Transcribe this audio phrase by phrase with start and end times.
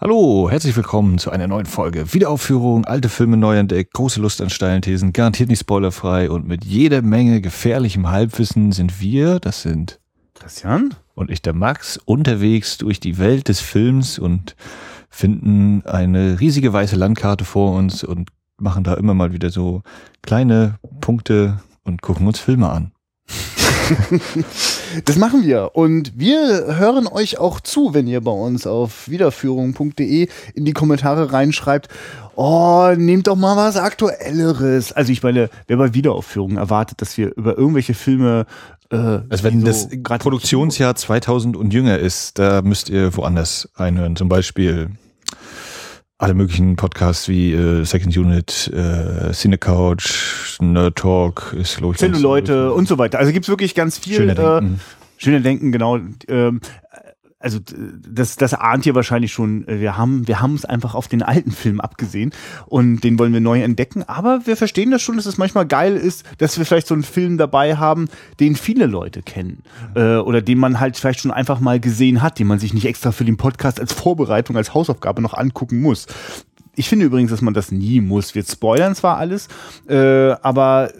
[0.00, 2.14] Hallo, herzlich willkommen zu einer neuen Folge.
[2.14, 6.64] Wiederaufführung, alte Filme neu entdeckt, große Lust an steilen Thesen, garantiert nicht spoilerfrei und mit
[6.64, 9.98] jeder Menge gefährlichem Halbwissen sind wir, das sind
[10.34, 14.54] Christian und ich, der Max, unterwegs durch die Welt des Films und
[15.10, 19.82] finden eine riesige weiße Landkarte vor uns und machen da immer mal wieder so
[20.22, 22.92] kleine Punkte und gucken uns Filme an.
[25.04, 25.70] das machen wir.
[25.74, 31.32] Und wir hören euch auch zu, wenn ihr bei uns auf wiederführung.de in die Kommentare
[31.32, 31.88] reinschreibt,
[32.36, 34.92] oh, nehmt doch mal was Aktuelleres.
[34.92, 38.46] Also ich meine, wer bei Wiederaufführung erwartet, dass wir über irgendwelche Filme
[38.90, 44.16] äh, also wenn so das Produktionsjahr 2000 und jünger ist, da müsst ihr woanders reinhören.
[44.16, 44.90] Zum Beispiel
[46.18, 52.20] alle möglichen Podcasts wie äh, Second Unit, äh, Cinecouch, Nerd Talk, ist glaube ich.
[52.20, 53.20] Leute und so weiter.
[53.20, 54.16] Also gibt's wirklich ganz viel.
[54.16, 54.74] Schöne Denken.
[54.74, 56.00] Äh, schöne Denken, genau.
[56.26, 56.60] Ähm,
[57.40, 59.64] also das, das ahnt ihr wahrscheinlich schon.
[59.68, 62.32] Wir haben, wir haben es einfach auf den alten Film abgesehen
[62.66, 64.02] und den wollen wir neu entdecken.
[64.02, 67.04] Aber wir verstehen das schon, dass es manchmal geil ist, dass wir vielleicht so einen
[67.04, 68.08] Film dabei haben,
[68.40, 69.62] den viele Leute kennen
[69.94, 72.86] äh, oder den man halt vielleicht schon einfach mal gesehen hat, den man sich nicht
[72.86, 76.06] extra für den Podcast als Vorbereitung, als Hausaufgabe noch angucken muss.
[76.74, 78.34] Ich finde übrigens, dass man das nie muss.
[78.34, 79.48] Wir spoilern zwar alles,
[79.88, 80.90] äh, aber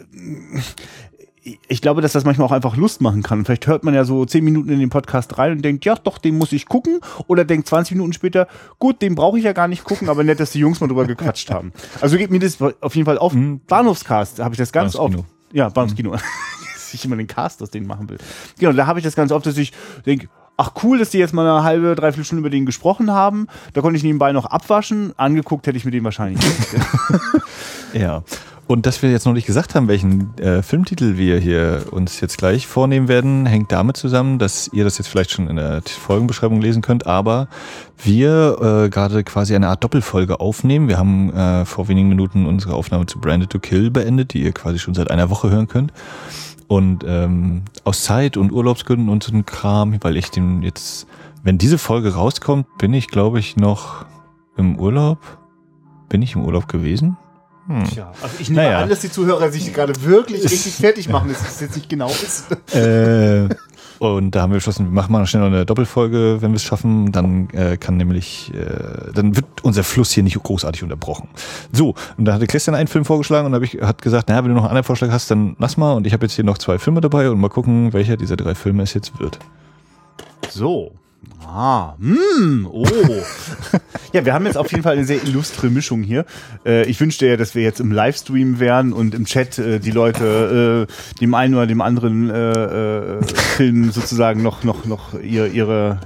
[1.67, 3.45] ich glaube, dass das manchmal auch einfach Lust machen kann.
[3.45, 6.17] Vielleicht hört man ja so zehn Minuten in den Podcast rein und denkt, ja, doch,
[6.17, 6.99] den muss ich gucken.
[7.27, 8.47] Oder denkt 20 Minuten später,
[8.77, 11.05] gut, den brauche ich ja gar nicht gucken, aber nett, dass die Jungs mal drüber
[11.05, 11.71] gequatscht haben.
[12.01, 13.33] Also geht mir das auf jeden Fall auf.
[13.33, 13.61] Mhm.
[13.67, 15.17] Bahnhofscast habe ich das ganz oft.
[15.51, 16.11] Ja, Bahnhofskino.
[16.11, 16.13] Mhm.
[16.13, 18.17] dass ich immer den Cast aus denen machen will.
[18.59, 19.71] Genau, da habe ich das ganz oft, dass ich
[20.05, 20.27] denke,
[20.59, 23.47] ach cool, dass die jetzt mal eine halbe, dreiviertel Stunde über den gesprochen haben.
[23.73, 25.13] Da konnte ich nebenbei noch abwaschen.
[25.17, 26.83] Angeguckt hätte ich mir den wahrscheinlich nicht.
[27.93, 28.23] ja.
[28.69, 32.37] Und dass wir jetzt noch nicht gesagt haben, welchen äh, Filmtitel wir hier uns jetzt
[32.37, 36.61] gleich vornehmen werden, hängt damit zusammen, dass ihr das jetzt vielleicht schon in der Folgenbeschreibung
[36.61, 37.47] lesen könnt, aber
[37.97, 40.87] wir äh, gerade quasi eine Art Doppelfolge aufnehmen.
[40.87, 44.51] Wir haben äh, vor wenigen Minuten unsere Aufnahme zu Branded to Kill beendet, die ihr
[44.51, 45.91] quasi schon seit einer Woche hören könnt.
[46.67, 51.07] Und ähm, aus Zeit und Urlaubsgründen und so ein Kram, weil ich den jetzt,
[51.41, 54.05] wenn diese Folge rauskommt, bin ich, glaube ich, noch
[54.57, 55.17] im Urlaub.
[56.07, 57.17] Bin ich im Urlaub gewesen?
[57.69, 57.83] Hm.
[57.83, 58.79] Tja, also ich nehme naja.
[58.79, 62.09] an, dass die Zuhörer sich gerade wirklich richtig fertig machen, dass es jetzt nicht genau
[62.09, 62.45] ist.
[62.73, 63.47] Äh,
[63.99, 66.63] und da haben wir beschlossen, wir machen mal schnell noch eine Doppelfolge, wenn wir es
[66.63, 67.11] schaffen.
[67.11, 71.29] Dann äh, kann nämlich, äh, dann wird unser Fluss hier nicht großartig unterbrochen.
[71.71, 74.49] So, und da hatte Christian einen Film vorgeschlagen und hab ich, hat gesagt, naja, wenn
[74.49, 75.93] du noch einen anderen Vorschlag hast, dann lass mal.
[75.93, 78.55] Und ich habe jetzt hier noch zwei Filme dabei und mal gucken, welcher dieser drei
[78.55, 79.37] Filme es jetzt wird.
[80.49, 80.93] So,
[81.45, 82.85] Ah, mm, oh.
[84.13, 86.25] ja, wir haben jetzt auf jeden Fall eine sehr illustre Mischung hier.
[86.65, 89.91] Äh, ich wünschte ja, dass wir jetzt im Livestream wären und im Chat äh, die
[89.91, 95.47] Leute äh, dem einen oder dem anderen äh, äh, Film sozusagen noch, noch, noch ihr,
[95.47, 96.01] ihre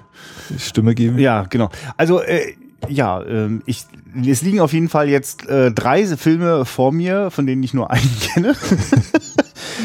[0.58, 1.20] Stimme geben.
[1.20, 1.70] Ja, genau.
[1.98, 2.54] Also äh,
[2.88, 3.86] ja, ähm, ich,
[4.26, 8.12] es liegen auf jeden Fall jetzt drei Filme vor mir, von denen ich nur einen
[8.22, 8.56] kenne.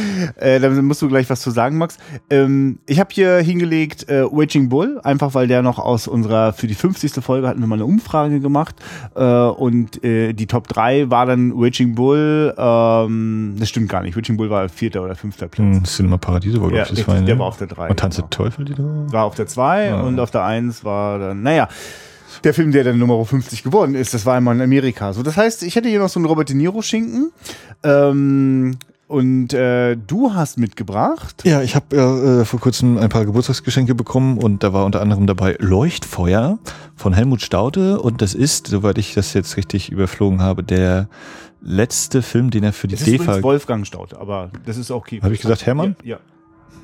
[0.36, 1.98] äh, da musst du gleich was zu sagen, Max.
[2.30, 6.66] Ähm, ich habe hier hingelegt äh, Waging Bull, einfach weil der noch aus unserer, für
[6.66, 7.12] die 50.
[7.24, 8.76] Folge hatten wir mal eine Umfrage gemacht
[9.14, 14.16] äh, und äh, die Top 3 war dann Waging Bull, ähm, das stimmt gar nicht,
[14.16, 15.66] Waging Bull war vierter oder fünfter Platz.
[15.66, 17.38] Hm, Cinema Paradiso war, glaube ich, das war, Der ne?
[17.38, 17.88] war auf der 3.
[17.88, 18.28] Und Tanz genau.
[18.28, 18.82] der Teufel, die da
[19.12, 19.24] war?
[19.24, 20.02] auf der 2 ah.
[20.02, 21.68] und auf der 1 war dann, naja,
[22.44, 25.12] der Film, der dann Nummer 50 geworden ist, das war einmal in Amerika.
[25.12, 27.32] So, das heißt, ich hätte hier noch so einen Robert De Niro Schinken.
[27.82, 28.76] Ähm,
[29.08, 31.42] und äh, du hast mitgebracht.
[31.44, 35.26] Ja, ich habe äh, vor kurzem ein paar Geburtstagsgeschenke bekommen und da war unter anderem
[35.26, 36.58] dabei Leuchtfeuer
[36.94, 41.08] von Helmut Staude und das ist, soweit ich das jetzt richtig überflogen habe, der
[41.62, 43.36] letzte Film, den er für die das DEFA.
[43.36, 45.20] Ist Wolfgang Staude, aber das ist okay.
[45.22, 45.96] Habe ich gesagt Hermann?
[46.02, 46.16] Ja.
[46.16, 46.20] ja.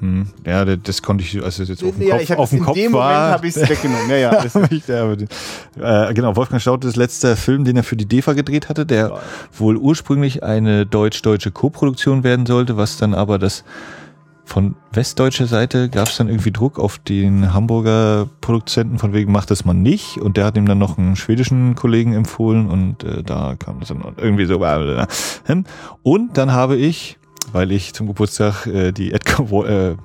[0.05, 0.27] Hm.
[0.45, 2.79] Ja, das konnte ich, als es jetzt auf dem ja, Kopf, ich auf dem Kopf
[2.93, 3.31] war.
[3.31, 4.11] Habe ich es weggenommen.
[4.11, 6.09] Ja, ja.
[6.11, 9.09] äh, genau, Wolfgang Staudt ist letzter Film, den er für die DEFA gedreht hatte, der
[9.09, 9.21] ja.
[9.57, 13.65] wohl ursprünglich eine deutsch-deutsche Koproduktion werden sollte, was dann aber das
[14.45, 19.51] von westdeutscher Seite gab es dann irgendwie Druck auf den Hamburger Produzenten von wegen macht
[19.51, 23.23] das mal nicht und der hat ihm dann noch einen schwedischen Kollegen empfohlen und äh,
[23.23, 24.61] da kam das dann irgendwie so
[26.03, 27.17] und dann habe ich
[27.55, 29.97] weil ich zum Geburtstag äh, die Edgar Wallace,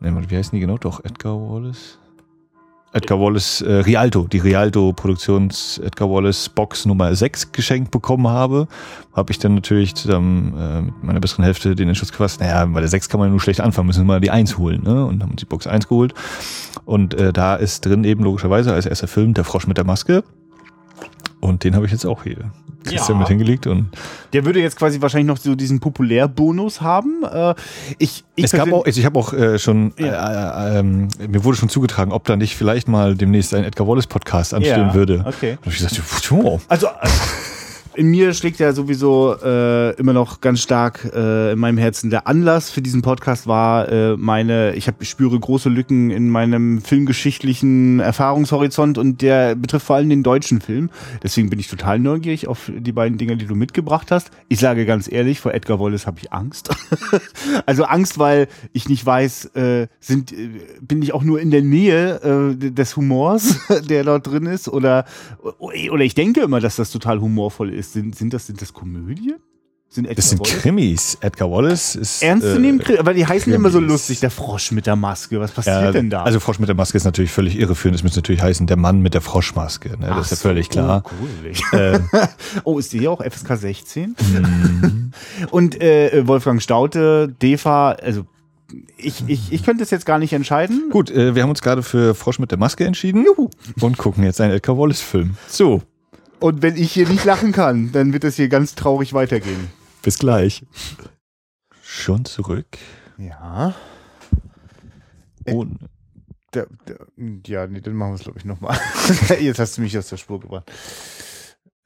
[0.00, 0.76] äh, wie heißen die genau?
[0.76, 1.98] Doch, Edgar Wallace?
[2.92, 8.68] Edgar Wallace äh, Rialto, die Rialto Produktions Edgar Wallace Box Nummer 6 geschenkt bekommen habe,
[9.12, 12.80] habe ich dann natürlich zusammen äh, mit meiner besseren Hälfte den Entschluss gefasst, naja, bei
[12.80, 15.06] der 6 kann man nur schlecht anfangen, müssen wir mal die 1 holen, ne?
[15.06, 16.12] Und haben uns die Box 1 geholt.
[16.84, 20.24] Und äh, da ist drin eben logischerweise als erster Film der Frosch mit der Maske.
[21.44, 22.50] Und den habe ich jetzt auch hier.
[22.84, 23.20] Christian ja.
[23.20, 23.88] mit hingelegt und.
[24.32, 27.22] Der würde jetzt quasi wahrscheinlich noch so diesen Populärbonus haben.
[27.22, 27.54] Äh,
[27.98, 30.70] ich, ich, auch, also ich habe auch äh, schon, ja.
[30.70, 34.06] äh, ähm, mir wurde schon zugetragen, ob da nicht vielleicht mal demnächst ein Edgar Wallace
[34.06, 35.24] Podcast anstehen ja, würde.
[35.26, 35.58] Okay.
[35.64, 36.60] Und ich gesagt, oh.
[36.68, 36.88] also
[37.96, 42.10] in mir schlägt ja sowieso äh, immer noch ganz stark äh, in meinem Herzen.
[42.10, 46.28] Der Anlass für diesen Podcast war äh, meine, ich, hab, ich spüre große Lücken in
[46.28, 50.90] meinem filmgeschichtlichen Erfahrungshorizont und der betrifft vor allem den deutschen Film.
[51.22, 54.30] Deswegen bin ich total neugierig auf die beiden Dinge, die du mitgebracht hast.
[54.48, 56.70] Ich sage ganz ehrlich, vor Edgar Wallace habe ich Angst.
[57.66, 60.48] also Angst, weil ich nicht weiß, äh, sind, äh,
[60.80, 65.04] bin ich auch nur in der Nähe äh, des Humors, der dort drin ist, oder,
[65.60, 68.72] oder ich denke immer, dass das total humorvoll ist ist, sind, sind, das, sind das
[68.72, 69.36] Komödien?
[69.88, 70.60] Sind das sind Wallace?
[70.60, 71.18] Krimis.
[71.20, 72.20] Edgar Wallace ist.
[72.20, 73.56] Ernst zu nehmen, äh, weil die heißen Krimis.
[73.56, 74.18] immer so lustig.
[74.18, 75.38] Der Frosch mit der Maske.
[75.38, 76.24] Was passiert ja, denn da?
[76.24, 77.96] Also Frosch mit der Maske ist natürlich völlig irreführend.
[77.96, 79.90] Es müsste natürlich heißen, der Mann mit der Froschmaske.
[79.90, 80.08] Ne?
[80.08, 81.04] Das ist ja völlig klar.
[81.04, 82.08] Oh, ähm.
[82.64, 84.16] oh, ist die hier auch FSK 16?
[84.34, 85.12] Mhm.
[85.50, 88.26] Und äh, Wolfgang Staute, DEFA, also
[88.96, 90.90] ich, ich, ich könnte es jetzt gar nicht entscheiden.
[90.90, 93.48] Gut, äh, wir haben uns gerade für Frosch mit der Maske entschieden Juhu.
[93.80, 95.36] und gucken jetzt einen Edgar Wallace-Film.
[95.48, 95.82] So.
[96.44, 99.70] Und wenn ich hier nicht lachen kann, dann wird es hier ganz traurig weitergehen.
[100.02, 100.62] Bis gleich.
[101.82, 102.66] Schon zurück.
[103.16, 103.74] Ja.
[105.46, 105.78] Ohne.
[106.52, 106.98] Der, der,
[107.46, 108.78] ja, nee, dann machen wir es, glaube ich, nochmal.
[109.40, 110.70] Jetzt hast du mich aus der Spur gebracht.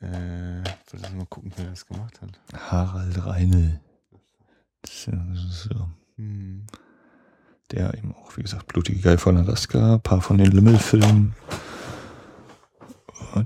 [0.01, 2.41] Äh, wollte mal gucken, wer das gemacht hat.
[2.53, 3.81] Harald Reinl.
[4.85, 5.13] So,
[5.49, 5.89] so.
[6.17, 6.67] Hm.
[7.71, 11.37] Der eben auch, wie gesagt, Blutige Geil von Alaska, ein paar von den Lümmelfilmen.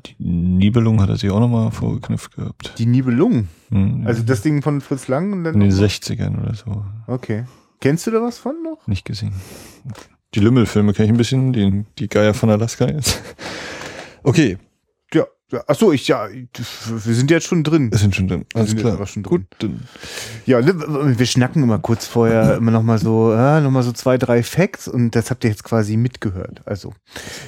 [0.06, 2.74] Die Nibelung hat er sich auch nochmal vorgeknüpft gehabt.
[2.78, 3.48] Die Nibelung?
[3.70, 4.06] Mhm.
[4.06, 5.32] Also das Ding von Fritz Lang?
[5.32, 6.84] Und dann In den 60ern oder so.
[7.06, 7.44] Okay.
[7.80, 8.86] Kennst du da was von noch?
[8.86, 9.32] Nicht gesehen.
[10.34, 13.20] Die Lümmelfilme kenne ich ein bisschen, die, die Geier von Alaska jetzt.
[14.24, 14.56] Okay,
[15.52, 17.90] ja, ach so, ich ja, wir sind jetzt schon drin.
[17.90, 18.46] Wir sind schon drin.
[18.54, 19.06] Alles klar.
[19.06, 19.46] Schon drin.
[19.60, 19.70] Gut.
[20.46, 23.92] Ja, ne, wir schnacken immer kurz vorher immer noch mal so, ja, noch mal so
[23.92, 26.62] zwei, drei Facts und das habt ihr jetzt quasi mitgehört.
[26.64, 26.94] Also,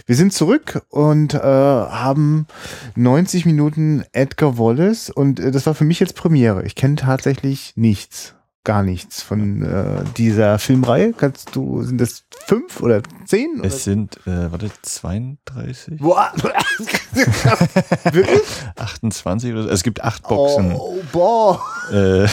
[0.06, 2.47] wir sind zurück und äh, haben
[2.95, 6.65] 90 Minuten Edgar Wallace und äh, das war für mich jetzt Premiere.
[6.67, 8.35] Ich kenne tatsächlich nichts
[8.65, 11.13] gar nichts von äh, dieser Filmreihe.
[11.13, 13.61] Kannst du, sind das fünf oder zehn?
[13.61, 13.69] Oder?
[13.69, 16.01] Es sind, äh, warte, 32?
[16.01, 16.33] Boah.
[18.13, 18.41] Wirklich?
[18.77, 19.69] 28 oder so.
[19.69, 20.73] Es gibt acht Boxen.
[20.73, 21.63] Oh, boah.
[21.91, 21.95] Äh.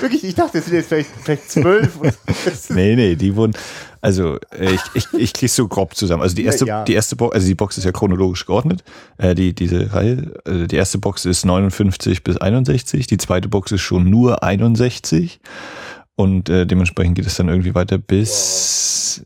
[0.00, 1.98] Wirklich, ich dachte, es sind jetzt vielleicht, vielleicht zwölf.
[2.70, 3.54] nee, nee, die wurden,
[4.00, 6.22] also äh, ich, ich, ich krieg's so grob zusammen.
[6.22, 6.84] Also die erste, ja.
[6.84, 8.84] die erste Box, also die Box ist ja chronologisch geordnet.
[9.16, 13.72] Äh, die, diese Reihe, also die erste Box ist 59 bis 61, die zweite Box
[13.72, 15.40] ist schon nur 61.
[16.16, 19.24] Und äh, dementsprechend geht es dann irgendwie weiter bis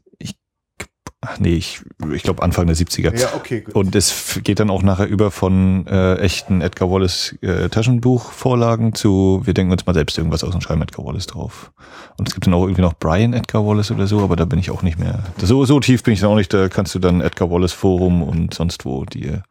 [1.24, 1.80] Ach nee, ich,
[2.12, 3.16] ich glaube Anfang der 70er.
[3.16, 3.76] Ja, okay, gut.
[3.76, 9.40] Und es geht dann auch nachher über von äh, echten Edgar Wallace äh, Taschenbuchvorlagen zu,
[9.44, 11.70] wir denken uns mal selbst irgendwas aus und schreiben Edgar Wallace drauf.
[12.18, 14.58] Und es gibt dann auch irgendwie noch Brian Edgar Wallace oder so, aber da bin
[14.58, 15.20] ich auch nicht mehr.
[15.40, 18.24] So, so tief bin ich dann auch nicht, da kannst du dann Edgar Wallace Forum
[18.24, 19.44] und sonst wo dir.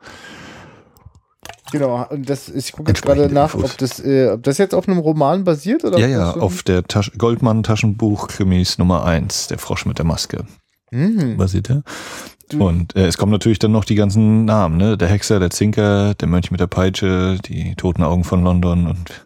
[1.71, 4.89] Genau, und das, ich gucke jetzt gerade nach, ob das, äh, ob das jetzt auf
[4.89, 5.97] einem Roman basiert oder?
[5.99, 10.43] Ja, ja, auf der Tasch Goldmann Taschenbuch Krimis Nummer eins, der Frosch mit der Maske
[10.91, 11.37] mhm.
[11.37, 11.83] basiert er.
[12.59, 14.97] Und äh, es kommen natürlich dann noch die ganzen Namen, ne?
[14.97, 19.25] Der Hexer, der Zinker, der Mönch mit der Peitsche, die toten Augen von London und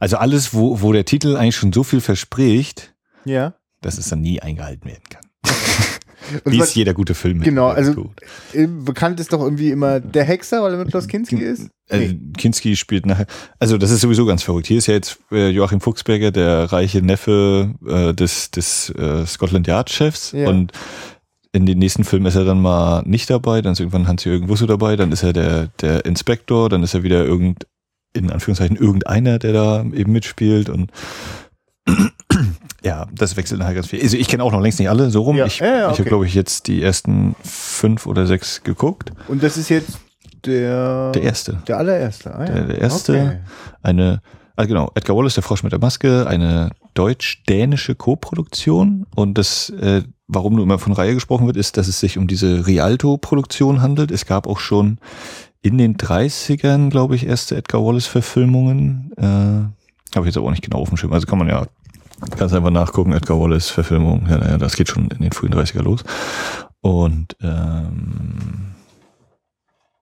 [0.00, 2.94] also alles, wo, wo der Titel eigentlich schon so viel verspricht,
[3.24, 3.54] ja.
[3.80, 5.22] dass es dann nie eingehalten werden kann.
[6.44, 8.84] Wie es jeder gute Film Genau, also tut.
[8.84, 11.68] bekannt ist doch irgendwie immer der Hexer, weil er mit Klaus Kinski ist.
[11.88, 13.26] Also Kinski spielt nachher,
[13.58, 14.66] also das ist sowieso ganz verrückt.
[14.66, 19.66] Hier ist ja jetzt äh, Joachim Fuchsberger, der reiche Neffe äh, des, des äh, Scotland
[19.66, 20.48] Yard Chefs ja.
[20.48, 20.72] und
[21.52, 24.66] in den nächsten Filmen ist er dann mal nicht dabei, dann ist irgendwann Hans-Jürgen Wusso
[24.66, 27.66] dabei, dann ist er der, der Inspektor, dann ist er wieder irgend,
[28.12, 30.92] in Anführungszeichen irgendeiner, der da eben mitspielt und
[32.88, 34.00] ja, das wechselt nachher ganz viel.
[34.00, 35.36] Also ich kenne auch noch längst nicht alle, so rum.
[35.36, 35.46] Ja.
[35.46, 35.92] Ich, ja, ja, okay.
[35.92, 39.12] ich habe, glaube ich, jetzt die ersten fünf oder sechs geguckt.
[39.28, 39.98] Und das ist jetzt
[40.44, 41.12] der...
[41.12, 41.58] Der erste.
[41.66, 42.34] Der allererste.
[42.34, 42.52] Ah, ja.
[42.52, 43.12] der, der erste.
[43.12, 43.38] Okay.
[43.82, 44.22] Eine,
[44.56, 49.06] also genau, Edgar Wallace, der Frosch mit der Maske, eine deutsch-dänische Co-Produktion.
[49.14, 52.26] Und das, äh, warum nur immer von Reihe gesprochen wird, ist, dass es sich um
[52.26, 54.10] diese Rialto-Produktion handelt.
[54.10, 54.98] Es gab auch schon
[55.62, 59.12] in den 30ern, glaube ich, erste Edgar Wallace-Verfilmungen.
[59.16, 59.24] Äh,
[60.16, 61.12] habe ich jetzt aber auch nicht genau auf dem Schirm.
[61.12, 61.66] Also kann man ja
[62.36, 64.26] Kannst einfach nachgucken, Edgar Wallace Verfilmung.
[64.28, 66.04] Ja, naja, das geht schon in den frühen 30er los.
[66.80, 68.74] Und ähm,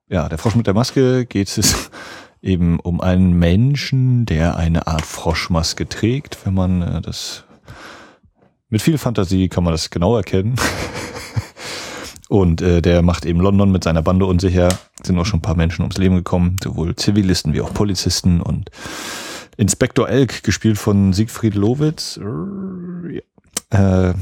[0.09, 1.91] ja, der Frosch mit der Maske geht es
[2.43, 6.45] eben um einen Menschen, der eine Art Froschmaske trägt.
[6.45, 7.45] Wenn man äh, das
[8.69, 10.57] mit viel Fantasie kann man das genau erkennen.
[12.29, 14.69] Und äh, der macht eben London mit seiner Bande unsicher.
[15.03, 18.41] Sind auch schon ein paar Menschen ums Leben gekommen, sowohl Zivilisten wie auch Polizisten.
[18.41, 18.71] Und
[19.57, 22.21] Inspektor Elk, gespielt von Siegfried Lowitz,
[23.71, 24.15] äh,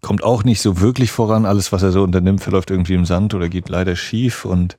[0.00, 1.46] kommt auch nicht so wirklich voran.
[1.46, 4.44] Alles, was er so unternimmt, verläuft irgendwie im Sand oder geht leider schief.
[4.44, 4.78] Und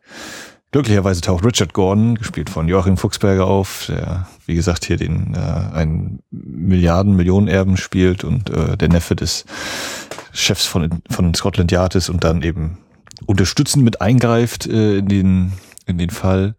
[0.71, 5.75] glücklicherweise taucht Richard Gordon, gespielt von Joachim Fuchsberger, auf, der, wie gesagt, hier den äh,
[5.75, 9.45] einen Milliarden, Millionen Erben spielt und äh, der Neffe des
[10.33, 12.77] Chefs von, von Scotland Yard ist und dann eben
[13.25, 15.53] unterstützend mit eingreift äh, in, den,
[15.85, 16.55] in den Fall.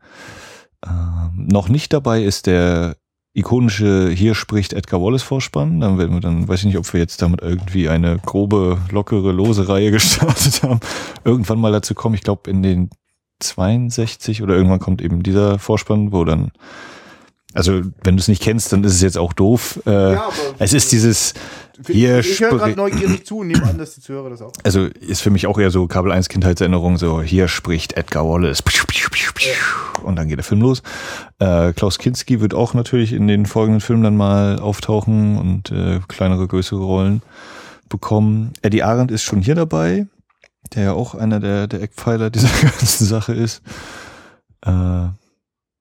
[0.86, 2.96] Ähm, noch nicht dabei ist der
[3.34, 5.80] ikonische Hier spricht Edgar Wallace Vorspann.
[5.80, 9.32] Dann werden wir dann, weiß ich nicht, ob wir jetzt damit irgendwie eine grobe, lockere,
[9.32, 10.80] lose Reihe gestartet haben,
[11.24, 12.14] irgendwann mal dazu kommen.
[12.14, 12.90] Ich glaube, in den
[13.40, 16.52] 62 oder irgendwann kommt eben dieser Vorspann, wo dann
[17.54, 19.80] also wenn du es nicht kennst, dann ist es jetzt auch doof.
[19.86, 21.34] Äh, ja, es ist dieses
[21.86, 24.52] hier Ich, höre gerade neugierig zu und nehme an, dass die Zuhörer das auch.
[24.64, 28.62] Also ist für mich auch eher so Kabel 1 Kindheitserinnerung, so hier spricht Edgar Wallace
[30.02, 30.82] und dann geht der Film los.
[31.38, 36.00] Äh, Klaus Kinski wird auch natürlich in den folgenden Filmen dann mal auftauchen und äh,
[36.08, 37.22] kleinere, größere Rollen
[37.88, 38.52] bekommen.
[38.62, 40.06] Eddie Arendt ist schon hier dabei,
[40.74, 43.62] der ja auch einer der, der Eckpfeiler dieser ganzen Sache ist.
[44.64, 45.08] Äh,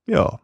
[0.07, 0.39] ja.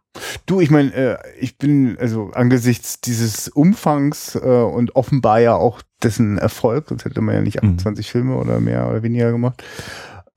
[0.45, 5.81] Du, ich meine, äh, ich bin also angesichts dieses Umfangs äh, und offenbar ja auch
[6.03, 8.11] dessen Erfolg, sonst hätte man ja nicht 28 mhm.
[8.11, 9.63] Filme oder mehr oder weniger gemacht,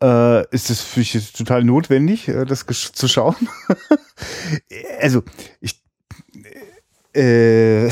[0.03, 3.37] äh, ist es für mich total notwendig, äh, das zu schauen.
[5.01, 5.23] also,
[5.61, 5.83] ich,
[7.15, 7.89] äh,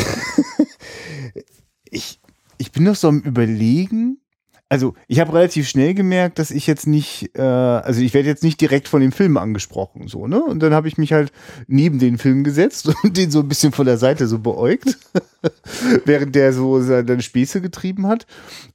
[1.90, 2.20] ich,
[2.56, 4.20] ich bin noch so am Überlegen,
[4.70, 8.42] also ich habe relativ schnell gemerkt, dass ich jetzt nicht, äh, also ich werde jetzt
[8.42, 10.42] nicht direkt von dem Film angesprochen, so, ne?
[10.42, 11.32] Und dann habe ich mich halt
[11.66, 14.98] neben den Film gesetzt und den so ein bisschen von der Seite so beäugt,
[16.04, 18.26] während der so seine Späße getrieben hat.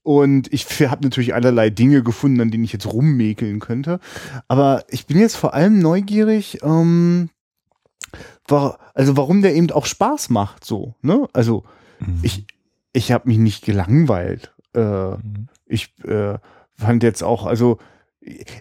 [0.02, 4.00] Und ich habe natürlich allerlei Dinge gefunden, an denen ich jetzt rummäkeln könnte.
[4.48, 7.30] Aber ich bin jetzt vor allem neugierig, ähm,
[8.48, 11.28] war, also warum der eben auch Spaß macht, so, ne?
[11.34, 11.64] Also
[12.00, 12.20] mhm.
[12.24, 12.46] ich,
[12.94, 14.54] ich habe mich nicht gelangweilt.
[14.74, 16.36] Äh, mhm ich äh,
[16.76, 17.80] fand jetzt auch, also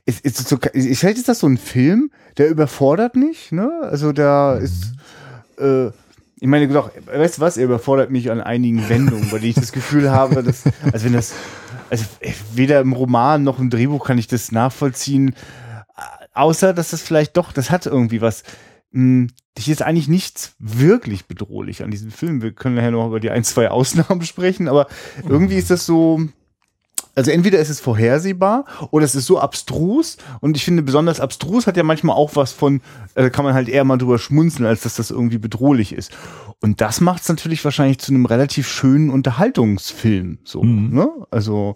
[0.05, 3.71] ist, ist, so, ist, ist das so ein Film, der überfordert nicht, ne?
[3.83, 4.65] Also da mhm.
[4.65, 4.93] ist,
[5.59, 5.89] äh,
[6.43, 9.71] ich meine, doch, weißt du was, er überfordert mich an einigen Wendungen, denen ich das
[9.71, 11.35] Gefühl habe, dass, also wenn das,
[11.89, 12.05] also
[12.55, 15.37] weder im Roman noch im Drehbuch kann ich das nachvollziehen,
[16.35, 18.43] außer dass das vielleicht doch, das hat irgendwie was.
[18.93, 22.43] Hm, ich ist eigentlich nichts wirklich bedrohlich an diesem Film.
[22.43, 24.87] Wir können nachher noch über die ein, zwei Ausnahmen sprechen, aber
[25.29, 26.21] irgendwie ist das so,
[27.15, 31.67] also entweder ist es vorhersehbar oder es ist so abstrus und ich finde besonders abstrus
[31.67, 32.81] hat ja manchmal auch was von,
[33.15, 36.13] äh, kann man halt eher mal drüber schmunzeln, als dass das irgendwie bedrohlich ist.
[36.61, 40.39] Und das macht es natürlich wahrscheinlich zu einem relativ schönen Unterhaltungsfilm.
[40.45, 40.95] So, mhm.
[40.95, 41.09] ne?
[41.31, 41.75] Also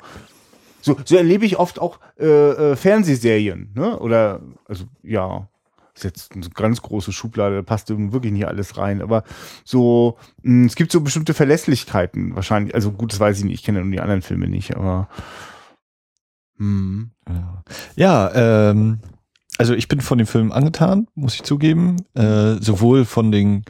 [0.81, 3.99] so, so erlebe ich oft auch äh, äh, Fernsehserien, ne?
[3.99, 5.49] Oder also ja,
[5.97, 9.01] ist jetzt eine ganz große Schublade, da passt wirklich nicht alles rein.
[9.01, 9.25] Aber
[9.65, 12.75] so, hm, es gibt so bestimmte Verlässlichkeiten wahrscheinlich.
[12.75, 15.09] Also gut, das weiß ich nicht, ich kenne nur die anderen Filme nicht, aber
[16.59, 17.07] mh.
[17.29, 17.63] ja,
[17.97, 19.01] ja ähm,
[19.59, 21.97] also ich bin von dem Film angetan, muss ich zugeben.
[22.15, 23.65] Äh, sowohl von den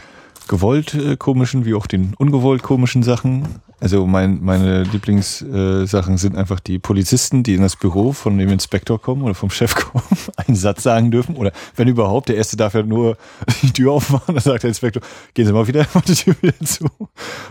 [0.48, 3.46] gewollt äh, komischen wie auch den ungewollt komischen Sachen.
[3.78, 8.48] Also mein, meine Lieblingssachen äh, sind einfach die Polizisten, die in das Büro von dem
[8.48, 10.04] Inspektor kommen oder vom Chef kommen,
[10.36, 11.36] einen Satz sagen dürfen.
[11.36, 13.18] Oder wenn überhaupt, der erste darf ja nur
[13.62, 15.02] die Tür aufmachen, dann sagt der Inspektor,
[15.34, 16.86] gehen Sie mal wieder, die Tür wieder zu.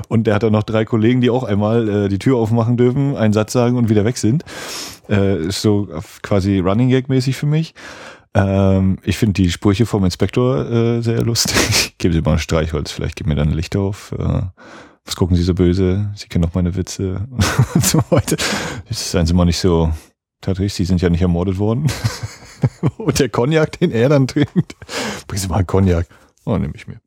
[0.07, 3.15] Und der hat dann noch drei Kollegen, die auch einmal äh, die Tür aufmachen dürfen,
[3.15, 4.43] einen Satz sagen und wieder weg sind.
[5.07, 5.87] Äh, ist so
[6.23, 7.75] quasi Running Gag mäßig für mich.
[8.33, 11.95] Ähm, ich finde die Sprüche vom Inspektor sehr lustig.
[11.99, 14.13] Geben Sie mal ein Streichholz, vielleicht geben mir dann ein Licht auf.
[15.05, 16.11] Was gucken Sie so böse?
[16.15, 17.43] Sie kennen doch meine Witze und
[17.85, 18.37] so weiter.
[18.89, 19.91] Seien Sie mal nicht so
[20.41, 21.87] tatsächlich, Sie sind ja nicht ermordet worden.
[22.97, 24.75] und der Cognac, den er dann trinkt,
[25.27, 26.07] bringen Sie mal einen Cognac.
[26.45, 26.99] Oh, nehme ich mir.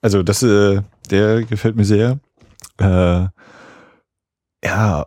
[0.00, 2.18] Also das, äh, der gefällt mir sehr.
[2.78, 3.26] Äh,
[4.64, 5.06] ja,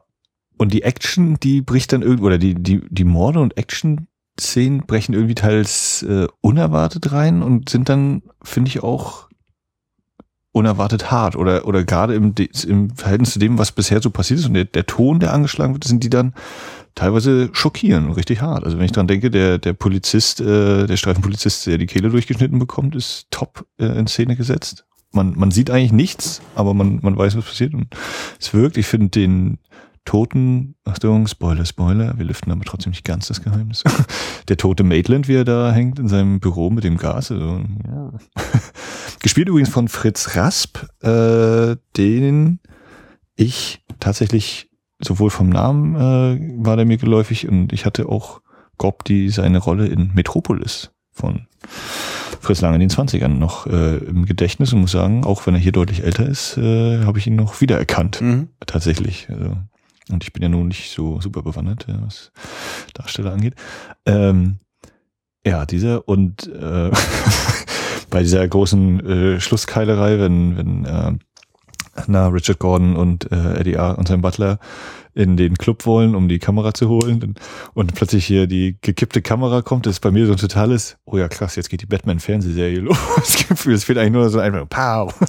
[0.58, 4.08] und die Action, die bricht dann irgendwie, oder die, die, die Morde und Action
[4.40, 9.29] Szenen brechen irgendwie teils äh, unerwartet rein und sind dann, finde ich, auch
[10.52, 12.34] unerwartet hart oder, oder gerade im,
[12.68, 15.74] im Verhältnis zu dem, was bisher so passiert ist und der, der Ton, der angeschlagen
[15.74, 16.34] wird, sind die dann
[16.96, 18.64] teilweise schockieren und richtig hart.
[18.64, 22.58] Also wenn ich dran denke, der, der Polizist, äh, der Streifenpolizist, der die Kehle durchgeschnitten
[22.58, 24.86] bekommt, ist top äh, in Szene gesetzt.
[25.12, 27.88] Man, man sieht eigentlich nichts, aber man, man weiß, was passiert und
[28.40, 28.78] es wirkt.
[28.78, 29.60] Ich finde den,
[30.10, 33.84] toten, Achtung, Spoiler, Spoiler, wir lüften aber trotzdem nicht ganz das Geheimnis.
[34.48, 37.32] Der tote Maitland, wie er da hängt in seinem Büro mit dem Gas.
[37.32, 38.12] Also, ja.
[39.22, 42.60] Gespielt übrigens von Fritz Rasp, äh, den
[43.36, 48.42] ich tatsächlich sowohl vom Namen äh, war der mir geläufig und ich hatte auch
[48.80, 51.46] Gob die seine Rolle in Metropolis von
[52.40, 55.60] Fritz Lang in den 20ern noch äh, im Gedächtnis und muss sagen, auch wenn er
[55.60, 58.22] hier deutlich älter ist, äh, habe ich ihn noch wiedererkannt.
[58.22, 58.48] Mhm.
[58.66, 59.28] Tatsächlich.
[59.30, 59.58] Also,
[60.10, 62.32] und ich bin ja nun nicht so super bewandert, was
[62.94, 63.56] Darsteller angeht.
[64.06, 64.58] Ähm,
[65.46, 66.92] ja, dieser und äh,
[68.10, 71.12] bei dieser großen äh, Schlusskeilerei, wenn, wenn äh,
[72.08, 73.98] na, Richard Gordon und äh, Eddie R.
[73.98, 74.60] und sein Butler
[75.14, 77.36] in den Club wollen, um die Kamera zu holen.
[77.74, 81.18] Und plötzlich hier die gekippte Kamera kommt, das ist bei mir so ein totales, oh
[81.18, 83.46] ja krass, jetzt geht die Batman-Fernsehserie los.
[83.48, 85.14] Gefühl, es fehlt eigentlich nur so ein Pow.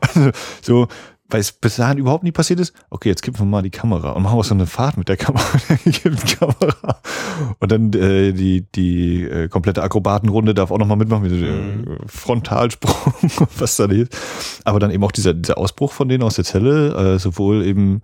[0.00, 0.30] Also,
[0.62, 0.88] so,
[1.34, 4.10] weil es bis dahin überhaupt nie passiert ist, okay, jetzt kippen wir mal die Kamera
[4.10, 5.44] und machen wir so eine Fahrt mit der Kamera,
[6.38, 7.00] Kamera.
[7.58, 11.96] Und dann äh, die, die äh, komplette Akrobatenrunde darf auch nochmal mitmachen, mit äh, mhm.
[12.06, 13.14] Frontalsprung,
[13.58, 14.16] was da ist.
[14.62, 18.02] Aber dann eben auch dieser, dieser Ausbruch von denen aus der Zelle, äh, sowohl eben,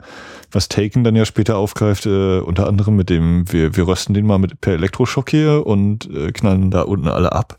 [0.50, 4.26] was Taken dann ja später aufgreift, äh, unter anderem mit dem, wir, wir rösten den
[4.26, 7.58] mal mit per Elektroschock hier und äh, knallen da unten alle ab.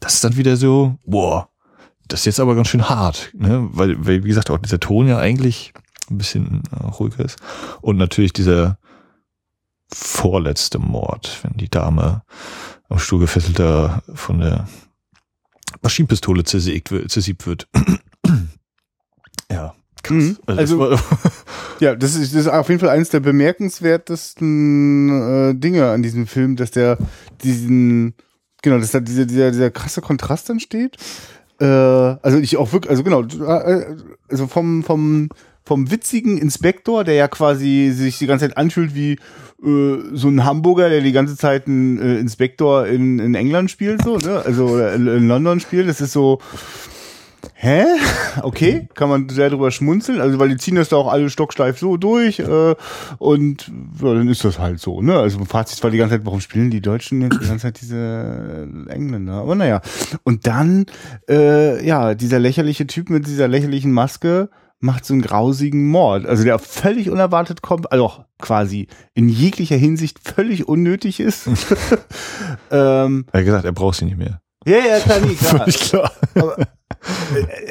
[0.00, 1.51] Das ist dann wieder so, boah,
[2.12, 3.68] das ist jetzt aber ganz schön hart, ne?
[3.72, 5.72] weil, weil wie gesagt, auch dieser Ton ja eigentlich
[6.10, 7.38] ein bisschen äh, ruhiger ist.
[7.80, 8.76] Und natürlich dieser
[9.90, 12.22] vorletzte Mord, wenn die Dame
[12.90, 14.68] am Stuhl gefesselter von der
[15.80, 17.66] Maschinenpistole zersägt wird, zersiebt wird.
[19.50, 20.12] ja, krass.
[20.12, 20.36] Mhm.
[20.44, 21.02] Also, also
[21.80, 26.26] ja, das ist, das ist auf jeden Fall eines der bemerkenswertesten äh, Dinge an diesem
[26.26, 26.98] Film, dass der
[27.42, 28.14] diesen,
[28.60, 30.98] genau, dass da dieser, dieser, dieser krasse Kontrast entsteht
[31.62, 33.96] äh, also ich auch wirklich, also genau, äh,
[34.28, 35.28] also vom, vom,
[35.64, 39.12] vom witzigen Inspektor, der ja quasi sich die ganze Zeit anfühlt wie
[39.64, 44.02] äh, so ein Hamburger, der die ganze Zeit einen äh, Inspektor in, in England spielt,
[44.02, 44.42] so, ne?
[44.44, 45.88] Also in, in London spielt.
[45.88, 46.40] Das ist so,
[47.54, 47.84] hä?
[48.42, 51.78] Okay, kann man sehr drüber schmunzeln, also weil die ziehen das da auch alle stocksteif
[51.78, 52.74] so durch äh,
[53.18, 53.70] und
[54.00, 55.18] ja, dann ist das halt so, ne?
[55.18, 58.66] Also Fazit war die ganze Zeit, warum spielen die Deutschen jetzt die ganze Zeit diese
[58.88, 59.34] Engländer?
[59.34, 59.82] Aber naja.
[60.24, 60.86] Und dann,
[61.28, 64.48] äh, ja, dieser lächerliche Typ mit dieser lächerlichen Maske
[64.82, 69.76] macht so einen grausigen Mord, also der völlig unerwartet kommt, also auch quasi in jeglicher
[69.76, 71.46] Hinsicht völlig unnötig ist.
[72.70, 74.40] ähm, er hat gesagt, er braucht sie nicht mehr.
[74.66, 75.66] Ja, ja, klar, nie, klar.
[75.66, 76.12] klar.
[76.34, 76.56] Aber,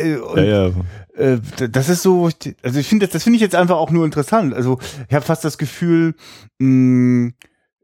[0.02, 0.74] äh, äh, ja, ja.
[1.16, 2.30] Äh, das ist so,
[2.64, 4.54] also ich finde, das, das finde ich jetzt einfach auch nur interessant.
[4.54, 6.16] Also ich habe fast das Gefühl,
[6.60, 7.34] mh, mm,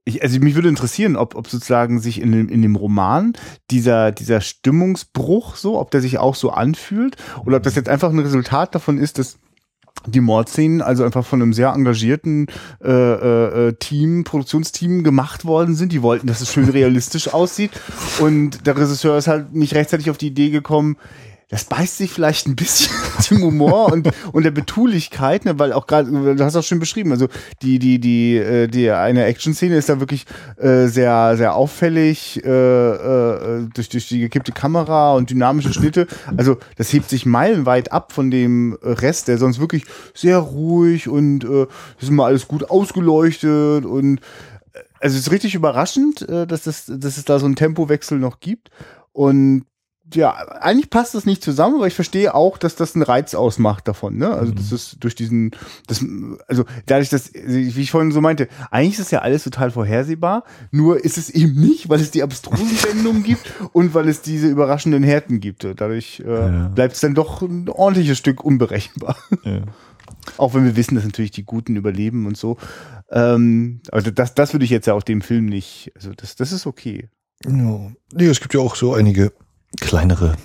[0.08, 3.34] ich, also mich würde interessieren, ob, ob sozusagen sich in dem, in dem Roman
[3.70, 8.10] dieser, dieser Stimmungsbruch so, ob der sich auch so anfühlt oder ob das jetzt einfach
[8.10, 9.38] ein Resultat davon ist, dass
[10.06, 12.48] die Mordszenen also einfach von einem sehr engagierten
[12.82, 15.92] äh, äh, Team, Produktionsteam gemacht worden sind.
[15.92, 17.72] Die wollten, dass es schön realistisch aussieht.
[18.20, 20.98] Und der Regisseur ist halt nicht rechtzeitig auf die Idee gekommen,
[21.50, 22.94] das beißt sich vielleicht ein bisschen
[23.30, 27.12] dem Humor und, und der Betulichkeit, ne, weil auch gerade, du hast auch schön beschrieben,
[27.12, 27.28] also
[27.62, 30.26] die, die, die, äh, die eine Action-Szene ist da wirklich
[30.58, 36.08] äh, sehr, sehr auffällig äh, äh, durch, durch die gekippte Kamera und dynamische Schnitte.
[36.36, 41.46] Also das hebt sich meilenweit ab von dem Rest, der sonst wirklich sehr ruhig und
[41.46, 41.68] äh,
[42.00, 44.18] ist immer alles gut ausgeleuchtet und
[44.74, 48.20] äh, also es ist richtig überraschend, äh, dass, das, dass es da so einen Tempowechsel
[48.20, 48.70] noch gibt.
[49.14, 49.66] Und
[50.14, 53.88] ja, eigentlich passt das nicht zusammen, aber ich verstehe auch, dass das einen Reiz ausmacht
[53.88, 54.30] davon, ne?
[54.30, 54.76] Also, das mhm.
[54.76, 55.52] ist durch diesen,
[55.88, 56.04] das,
[56.48, 60.44] also, dadurch, dass, wie ich vorhin so meinte, eigentlich ist das ja alles total vorhersehbar,
[60.72, 64.48] nur ist es eben nicht, weil es die abstrusen Wendungen gibt und weil es diese
[64.48, 65.64] überraschenden Härten gibt.
[65.64, 66.68] Dadurch äh, ja.
[66.70, 69.18] bleibt es dann doch ein ordentliches Stück unberechenbar.
[69.44, 69.62] Ja.
[70.38, 72.58] Auch wenn wir wissen, dass natürlich die Guten überleben und so.
[73.12, 76.52] Ähm, also das, das würde ich jetzt ja auch dem Film nicht, also das, das
[76.52, 77.10] ist okay.
[77.46, 77.92] Ja.
[78.14, 79.32] Nee, es gibt ja auch so einige
[79.76, 80.36] kleinere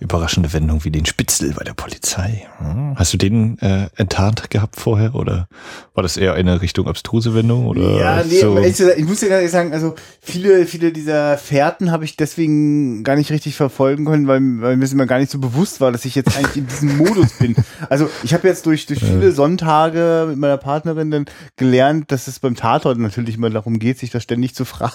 [0.00, 2.46] überraschende Wendung wie den Spitzel bei der Polizei.
[2.58, 2.94] Hm.
[2.96, 5.48] Hast du den äh, enttarnt gehabt vorher oder
[5.94, 8.58] war das eher eine Richtung abstruse Wendung oder Ja, nee, so?
[8.58, 13.16] ich, ich muss dir gerade sagen, also viele viele dieser Fährten habe ich deswegen gar
[13.16, 16.04] nicht richtig verfolgen können, weil, weil mir es immer gar nicht so bewusst war, dass
[16.04, 17.54] ich jetzt eigentlich in diesem Modus bin.
[17.88, 19.32] Also, ich habe jetzt durch durch viele.
[19.32, 21.24] Sonntage mit meiner Partnerin dann
[21.56, 24.92] gelernt, dass es beim Tatort natürlich immer darum geht, sich das ständig zu fragen.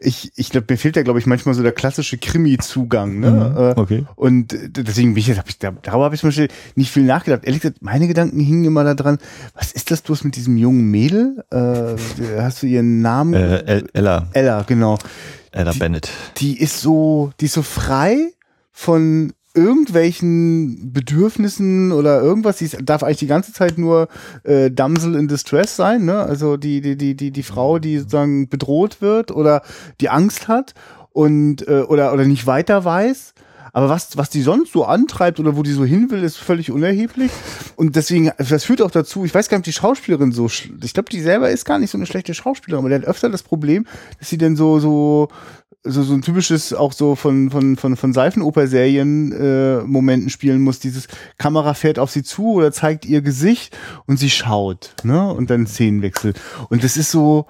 [0.00, 3.30] Ich ich glaube, mir fehlt ja glaube ich manchmal so der klassische Krimi Zugang, ne?
[3.30, 4.06] Mhm, äh, okay.
[4.14, 7.44] Und deswegen bin ich jetzt, hab ich, darüber habe ich zum Beispiel nicht viel nachgedacht.
[7.44, 9.18] Ehrlich gesagt, meine Gedanken hingen immer da dran,
[9.54, 11.44] was ist das bloß mit diesem jungen Mädel?
[11.50, 11.96] Äh,
[12.40, 13.34] hast du ihren Namen?
[13.34, 14.28] Äh, Ella.
[14.32, 14.98] Ella, genau.
[15.52, 16.10] Ella die, Bennett.
[16.38, 18.32] Die ist so, die ist so frei
[18.72, 24.08] von irgendwelchen Bedürfnissen oder irgendwas, die darf eigentlich die ganze Zeit nur
[24.44, 26.18] äh, Damsel in Distress sein, ne?
[26.18, 29.62] Also die, die, die, die, die Frau, die sozusagen bedroht wird oder
[30.00, 30.74] die Angst hat
[31.10, 33.32] und äh, oder, oder nicht weiter weiß
[33.76, 36.70] aber was, was die sonst so antreibt oder wo die so hin will, ist völlig
[36.70, 37.30] unerheblich.
[37.76, 40.94] Und deswegen, das führt auch dazu, ich weiß gar nicht, ob die Schauspielerin so, ich
[40.94, 43.42] glaube, die selber ist gar nicht so eine schlechte Schauspielerin, aber der hat öfter das
[43.42, 43.86] Problem,
[44.18, 45.28] dass sie denn so, so,
[45.84, 50.78] so, so ein typisches auch so von, von, von, von Seifenoper-Serien äh, Momenten spielen muss.
[50.78, 55.30] Dieses Kamera fährt auf sie zu oder zeigt ihr Gesicht und sie schaut, ne?
[55.30, 56.32] Und dann Szenenwechsel.
[56.70, 57.44] Und das ist so,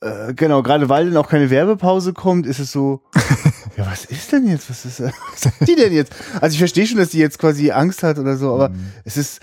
[0.00, 3.00] äh, genau, gerade weil dann auch keine Werbepause kommt, ist es so,
[3.76, 4.70] ja, was ist denn jetzt?
[4.70, 5.00] Was ist,
[5.32, 6.14] was sagt die denn jetzt?
[6.40, 8.92] Also ich verstehe schon, dass die jetzt quasi Angst hat oder so, aber mhm.
[9.04, 9.40] es ist,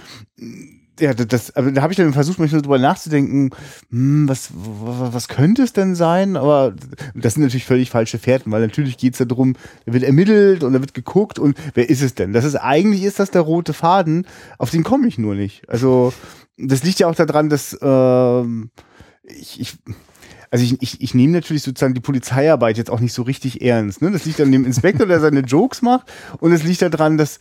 [0.99, 3.49] ja, das, aber da habe ich dann versucht, manchmal drüber nachzudenken,
[3.89, 6.37] hm, was, was könnte es denn sein?
[6.37, 6.75] Aber
[7.15, 10.63] das sind natürlich völlig falsche Fährten, weil natürlich geht es ja darum, da wird ermittelt
[10.63, 12.33] und da wird geguckt und wer ist es denn?
[12.33, 14.27] Das ist eigentlich ist das der rote Faden,
[14.59, 15.67] auf den komme ich nur nicht.
[15.67, 16.13] Also
[16.57, 18.69] das liegt ja auch daran, dass ähm,
[19.23, 19.77] ich, ich
[20.53, 24.03] also ich, ich, ich nehme natürlich sozusagen die Polizeiarbeit jetzt auch nicht so richtig ernst.
[24.03, 24.11] Ne?
[24.11, 26.05] Das liegt an dem Inspektor, der seine Jokes macht
[26.39, 27.39] und es liegt daran, dass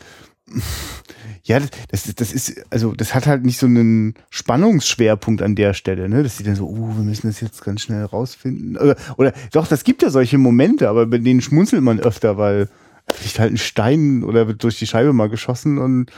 [1.43, 6.09] ja, das, das ist, also das hat halt nicht so einen Spannungsschwerpunkt an der Stelle,
[6.09, 6.23] ne?
[6.23, 8.79] Dass sie dann so, uh, wir müssen das jetzt ganz schnell rausfinden.
[8.79, 12.69] Oder, oder doch, das gibt ja solche Momente, aber bei denen schmunzelt man öfter, weil
[13.13, 16.11] vielleicht halt ein Stein oder wird durch die Scheibe mal geschossen und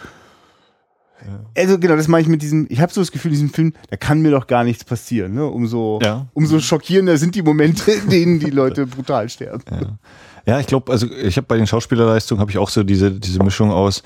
[1.56, 3.96] also genau, das meine ich mit diesem, ich habe so das Gefühl, diesem Film, da
[3.96, 5.34] kann mir doch gar nichts passieren.
[5.34, 5.46] Ne?
[5.46, 6.26] Umso, ja.
[6.34, 9.62] umso schockierender sind die Momente, in denen die Leute brutal sterben.
[9.70, 9.98] Ja,
[10.46, 13.42] ja ich glaube, also ich habe bei den Schauspielerleistungen habe ich auch so diese, diese
[13.42, 14.02] Mischung aus,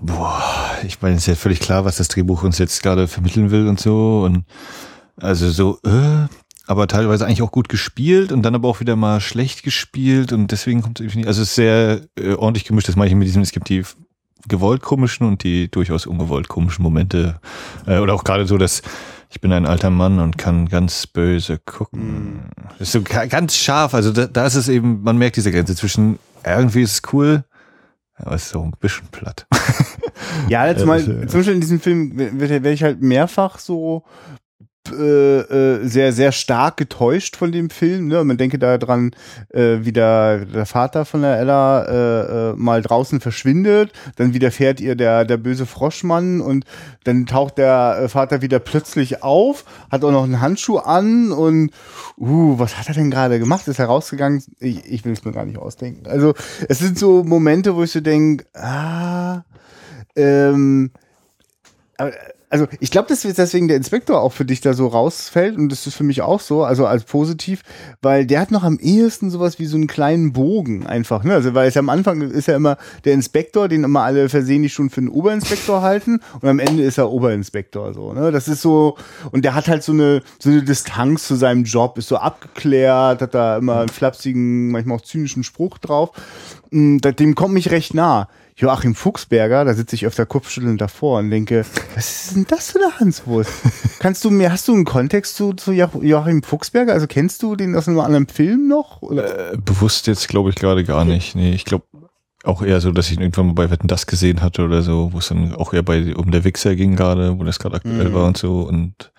[0.00, 0.42] boah,
[0.84, 3.68] ich meine, es ist ja völlig klar, was das Drehbuch uns jetzt gerade vermitteln will
[3.68, 4.22] und so.
[4.24, 4.44] Und
[5.16, 6.26] also so, äh,
[6.66, 10.52] aber teilweise eigentlich auch gut gespielt und dann aber auch wieder mal schlecht gespielt und
[10.52, 11.28] deswegen kommt es irgendwie nicht.
[11.28, 12.88] Also es ist sehr äh, ordentlich gemischt.
[12.88, 13.82] Das mache ich mit diesem, es gibt die
[14.48, 17.40] gewollt komischen und die durchaus ungewollt komischen Momente.
[17.86, 18.82] Äh, oder auch gerade so, dass
[19.30, 22.34] ich bin ein alter Mann und kann ganz böse gucken.
[22.34, 22.50] Mm.
[22.78, 23.94] Das ist so ganz scharf.
[23.94, 27.44] Also da, da ist es eben, man merkt diese Grenze zwischen irgendwie ist es cool,
[28.16, 29.46] aber es ist so ein bisschen platt.
[30.48, 34.04] ja, jetzt mal, zum Beispiel in diesem Film werde ich halt mehrfach so
[34.88, 38.08] äh, äh, sehr, sehr stark getäuscht von dem Film.
[38.08, 38.24] Ne?
[38.24, 39.10] Man denke da dran,
[39.50, 44.80] äh, wie der, der Vater von der Ella äh, äh, mal draußen verschwindet, dann widerfährt
[44.80, 46.64] ihr der, der böse Froschmann und
[47.04, 51.70] dann taucht der äh, Vater wieder plötzlich auf, hat auch noch einen Handschuh an und
[52.18, 53.68] uh, was hat er denn gerade gemacht?
[53.68, 54.42] Ist er rausgegangen?
[54.60, 56.06] Ich, ich will es mir gar nicht ausdenken.
[56.06, 56.32] Also
[56.68, 59.42] es sind so Momente, wo ich so denke, ah,
[60.16, 60.90] ähm,
[61.98, 62.12] aber
[62.50, 65.86] also ich glaube, dass deswegen der Inspektor auch für dich da so rausfällt und das
[65.86, 67.62] ist für mich auch so, also als positiv,
[68.02, 71.34] weil der hat noch am ehesten sowas wie so einen kleinen Bogen einfach, ne?
[71.34, 74.72] Also weil es ja am Anfang ist ja immer der Inspektor, den immer alle versehentlich
[74.72, 78.32] schon für einen Oberinspektor halten und am Ende ist er Oberinspektor so, ne?
[78.32, 78.96] Das ist so
[79.30, 83.22] und der hat halt so eine so eine Distanz zu seinem Job, ist so abgeklärt,
[83.22, 86.10] hat da immer einen flapsigen, manchmal auch zynischen Spruch drauf.
[86.72, 88.28] Hm, dem kommt mich recht nah.
[88.60, 92.78] Joachim Fuchsberger, da sitze ich öfter kopfschüttelnd davor und denke, was ist denn das für
[92.78, 93.50] eine Hanswurst?
[94.00, 96.92] Kannst du mir, hast du einen Kontext zu, zu Joachim Fuchsberger?
[96.92, 99.02] Also kennst du den aus einem anderen Film noch?
[99.02, 101.34] Äh, bewusst jetzt glaube ich gerade gar nicht.
[101.34, 101.84] Nee, ich glaube
[102.44, 105.10] auch eher so, dass ich ihn irgendwann mal bei Wetten das gesehen hatte oder so,
[105.12, 108.10] wo es dann auch eher bei um der Wichser ging gerade, wo das gerade aktuell
[108.10, 108.14] mhm.
[108.14, 109.12] war und so und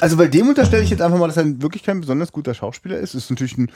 [0.00, 2.98] also bei dem unterstelle ich jetzt einfach mal, dass er wirklich kein besonders guter Schauspieler
[2.98, 3.14] ist.
[3.14, 3.70] Ist natürlich ein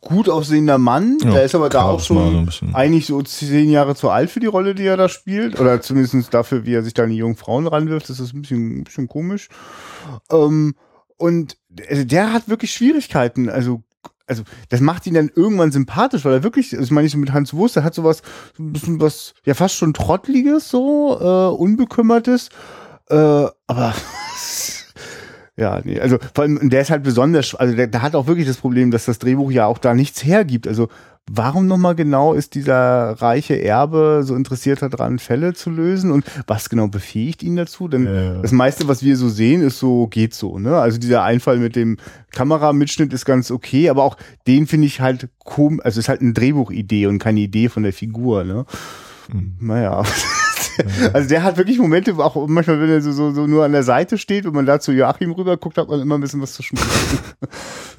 [0.00, 1.18] gut aussehender Mann.
[1.22, 4.40] Ja, der ist aber da auch schon so eigentlich so zehn Jahre zu alt für
[4.40, 5.58] die Rolle, die er da spielt.
[5.58, 8.08] Oder zumindest dafür, wie er sich da an die jungen Frauen ranwirft.
[8.08, 9.48] Das ist ein bisschen, ein bisschen komisch.
[10.30, 10.74] Ähm,
[11.16, 11.56] und
[11.88, 13.48] also der hat wirklich Schwierigkeiten.
[13.48, 13.82] Also
[14.26, 17.32] also das macht ihn dann irgendwann sympathisch, weil er wirklich, das meine ich so mit
[17.32, 18.22] Hans Wurst, der hat sowas,
[18.56, 22.48] so ein bisschen was, ja fast schon Trottliges, so, äh, Unbekümmertes,
[23.08, 23.14] äh,
[23.66, 23.94] aber
[25.56, 28.46] Ja, nee, also vor allem, der ist halt besonders, also der, der hat auch wirklich
[28.46, 30.66] das Problem, dass das Drehbuch ja auch da nichts hergibt.
[30.66, 30.88] Also
[31.30, 36.70] warum nochmal genau ist dieser reiche Erbe so interessiert daran, Fälle zu lösen und was
[36.70, 37.86] genau befähigt ihn dazu?
[37.86, 38.40] Denn ja.
[38.40, 40.78] das meiste, was wir so sehen, ist so, geht so, ne?
[40.78, 41.98] Also dieser Einfall mit dem
[42.32, 46.32] Kameramitschnitt ist ganz okay, aber auch den finde ich halt komisch, also ist halt eine
[46.32, 48.64] Drehbuchidee und keine Idee von der Figur, ne?
[49.30, 49.56] Mhm.
[49.60, 50.02] Naja.
[51.12, 53.82] also der hat wirklich Momente, auch manchmal, wenn er so, so, so nur an der
[53.82, 56.54] Seite steht, wenn man da zu Joachim rüber guckt, hat man immer ein bisschen was
[56.54, 56.88] zu schmucken.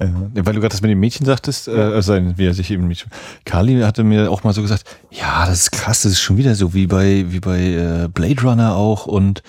[0.00, 2.86] ja, weil du gerade das mit dem Mädchen sagtest, äh, also wie er sich eben
[2.86, 3.10] Mädchen.
[3.44, 6.54] Carly hatte mir auch mal so gesagt, ja, das ist krass, das ist schon wieder
[6.54, 9.42] so wie bei, wie bei äh, Blade Runner auch und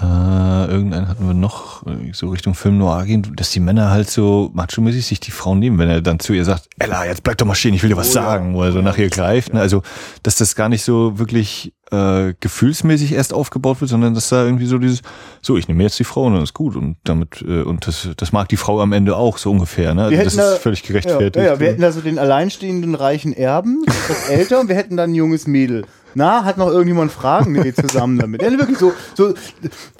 [0.00, 4.08] äh, irgendeinen hatten wir noch, äh, so Richtung Film Noir gehen, dass die Männer halt
[4.08, 7.36] so macho-mäßig sich die Frauen nehmen, wenn er dann zu ihr sagt, Ella, jetzt bleib
[7.36, 8.54] doch mal stehen, ich will dir was oh, sagen, ja.
[8.54, 9.52] wo er so nach ihr greift.
[9.52, 9.60] Ne?
[9.60, 9.82] Also,
[10.22, 14.66] dass das gar nicht so wirklich äh, gefühlsmäßig erst aufgebaut wird, sondern dass da irgendwie
[14.66, 15.02] so dieses,
[15.42, 18.08] so, ich nehme jetzt die Frau und dann ist gut und damit, äh, und das,
[18.16, 20.04] das mag die Frau am Ende auch so ungefähr, ne?
[20.04, 21.36] Also das da, ist völlig gerechtfertigt.
[21.36, 24.96] Ja, ja, wir hätten da so den alleinstehenden reichen Erben, das älter und wir hätten
[24.96, 25.84] dann ein junges Mädel.
[26.14, 27.52] Na, hat noch irgendjemand Fragen?
[27.52, 28.42] Nee, zusammen damit.
[28.42, 29.34] Ja, wirklich so, so,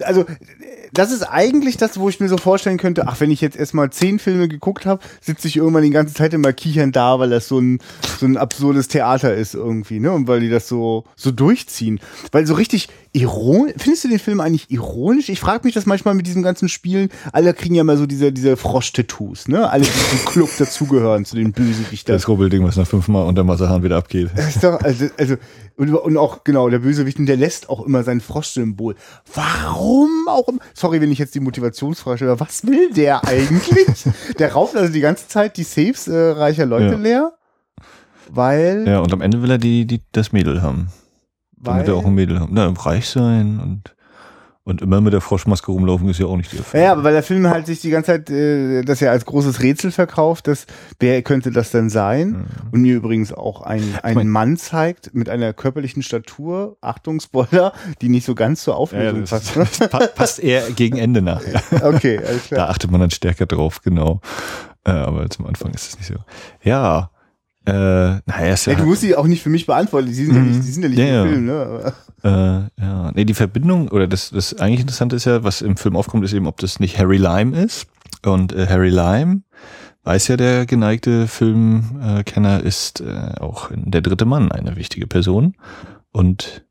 [0.02, 0.24] also
[0.92, 3.90] das ist eigentlich das, wo ich mir so vorstellen könnte, ach, wenn ich jetzt erstmal
[3.90, 7.48] zehn Filme geguckt habe, sitze ich irgendwann die ganze Zeit immer kichern da, weil das
[7.48, 7.78] so ein,
[8.18, 10.12] so ein absurdes Theater ist irgendwie, ne?
[10.12, 11.98] Und weil die das so, so durchziehen.
[12.30, 15.28] Weil so richtig ironisch, findest du den Film eigentlich ironisch?
[15.28, 17.10] Ich frage mich das manchmal mit diesen ganzen Spielen.
[17.32, 19.68] Alle kriegen ja mal so diese, diese Frosch-Tattoos, ne?
[19.70, 22.16] Alle, die zum Club dazugehören, zu den Bösewichtern.
[22.16, 24.30] Das Robbelding, was nach fünfmal unter Wasserhahn wieder abgeht.
[24.34, 25.36] Das ist doch, also, also,
[25.76, 28.96] und, und auch, genau, der Bösewicht, der lässt auch immer sein Froschsymbol.
[29.34, 30.48] Warum auch?
[30.72, 33.86] Sorry, wenn ich jetzt die Motivationsfrage stelle, was will der eigentlich?
[34.38, 36.98] der raubt also die ganze Zeit die Safes äh, reicher Leute ja.
[36.98, 37.32] leer.
[38.30, 38.84] Weil.
[38.86, 40.88] Ja, und am Ende will er die, die, das Mädel haben.
[41.62, 42.52] Weil, damit er auch ein Mädel haben.
[42.52, 43.94] Na, reich sein und
[44.64, 46.84] und immer mit der Froschmaske rumlaufen ist ja auch nicht die Erfahrung.
[46.84, 49.60] Ja, aber weil der Film halt sich die ganze Zeit äh, das ja als großes
[49.60, 50.66] Rätsel verkauft, dass
[51.00, 52.28] wer könnte das denn sein?
[52.28, 52.44] Mhm.
[52.70, 57.72] Und mir übrigens auch ein, einen Mann zeigt mit einer körperlichen Statur, Achtung, Spoiler,
[58.02, 59.56] die nicht so ganz zur Auflösung ja, passt.
[59.56, 59.88] Ne?
[60.14, 61.42] passt eher gegen Ende nach.
[61.82, 62.66] okay, alles klar.
[62.66, 64.20] Da achtet man dann stärker drauf, genau.
[64.84, 66.14] Äh, aber zum Anfang ist es nicht so.
[66.62, 67.10] Ja,
[67.64, 70.58] äh, naja, ja, du musst sie auch nicht für mich beantworten, die sind ja nicht,
[70.58, 71.92] die sind ja nicht ja, im Film, ne?
[72.24, 72.28] Äh,
[72.82, 76.24] ja, nee, die Verbindung, oder das, das eigentlich Interessante ist ja, was im Film aufkommt,
[76.24, 77.86] ist eben, ob das nicht Harry Lime ist.
[78.24, 79.42] Und äh, Harry Lime,
[80.04, 85.54] weiß ja der geneigte Filmkenner, ist äh, auch der dritte Mann eine wichtige Person.
[86.12, 86.64] Und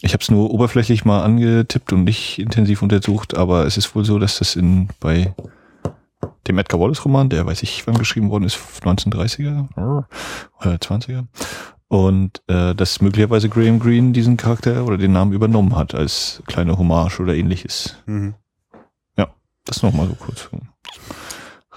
[0.00, 4.04] ich habe es nur oberflächlich mal angetippt und nicht intensiv untersucht, aber es ist wohl
[4.04, 5.34] so, dass das in bei
[6.46, 9.68] dem Edgar Wallace Roman, der weiß ich wann geschrieben worden ist, 1930er
[10.60, 11.26] oder 20er.
[11.88, 16.78] Und äh, dass möglicherweise Graham Greene diesen Charakter oder den Namen übernommen hat als kleine
[16.78, 17.96] Hommage oder ähnliches.
[18.06, 18.34] Mhm.
[19.18, 19.28] Ja,
[19.66, 20.48] das nochmal so kurz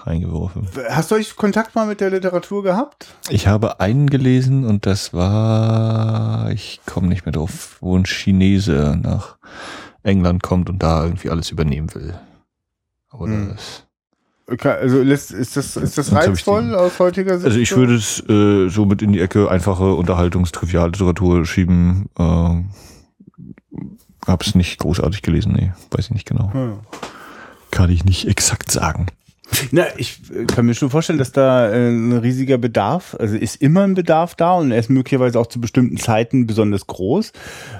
[0.06, 0.68] reingeworfen.
[0.88, 3.08] Hast du euch Kontakt mal mit der Literatur gehabt?
[3.28, 8.98] Ich habe einen gelesen und das war, ich komme nicht mehr drauf, wo ein Chinese
[9.02, 9.36] nach
[10.02, 12.18] England kommt und da irgendwie alles übernehmen will.
[13.10, 13.50] Aber mhm.
[13.50, 13.85] das
[14.46, 17.46] also ist das, ist das reizvoll aus heutiger Sicht?
[17.46, 22.08] Also ich würde es äh, so mit in die Ecke einfache Unterhaltungstrivialliteratur schieben.
[22.16, 22.62] Äh,
[24.26, 26.52] hab's nicht großartig gelesen, nee, weiß ich nicht genau.
[26.52, 26.78] Hm.
[27.70, 29.06] Kann ich nicht exakt sagen.
[29.70, 33.82] Na, ich kann mir schon vorstellen, dass da äh, ein riesiger Bedarf, also ist immer
[33.82, 37.32] ein Bedarf da und er ist möglicherweise auch zu bestimmten Zeiten besonders groß.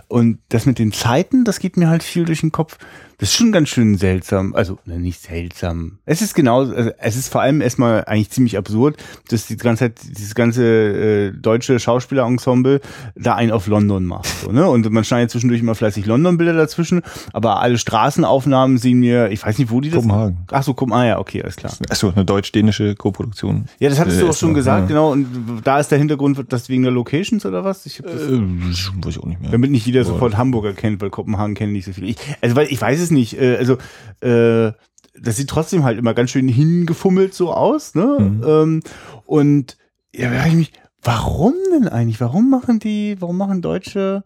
[0.09, 2.79] Und das mit den Zeiten, das geht mir halt viel durch den Kopf.
[3.19, 4.55] Das ist schon ganz schön seltsam.
[4.55, 5.99] Also, ne, nicht seltsam.
[6.05, 9.85] Es ist genau, also es ist vor allem erstmal eigentlich ziemlich absurd, dass die ganze
[9.85, 12.83] Zeit, dieses ganze äh, deutsche Schauspielerensemble
[13.15, 14.27] da einen auf London macht.
[14.27, 14.69] So, ne?
[14.69, 17.01] Und man schneidet zwischendurch immer fleißig London-Bilder dazwischen,
[17.33, 20.03] aber alle Straßenaufnahmen sehen mir, ich weiß nicht, wo die das.
[20.03, 20.45] Kopenhagen.
[20.51, 21.91] Ach so, Kopenhagen, ah ja, okay, alles klar.
[21.91, 23.67] Achso, eine deutsch-dänische Koproduktion.
[23.79, 24.87] Ja, das hattest äh, du auch schon gesagt, ja.
[24.87, 25.13] genau.
[25.13, 27.87] Und da ist der Hintergrund, das wegen der Locations oder was?
[27.87, 29.51] Ich hab das, äh, weiß ich auch nicht mehr.
[29.51, 32.09] Damit nicht jeder sofort Hamburger kennt, weil Kopenhagen kennen nicht so viele.
[32.09, 33.41] Ich, also, weil ich weiß es nicht.
[33.41, 33.75] Äh, also,
[34.21, 34.73] äh,
[35.19, 38.19] das sieht trotzdem halt immer ganz schön hingefummelt so aus, ne?
[38.19, 38.45] Mhm.
[38.47, 38.83] Ähm,
[39.25, 39.77] und
[40.15, 42.21] ja, da ich mich, warum denn eigentlich?
[42.21, 44.25] Warum machen die, warum machen Deutsche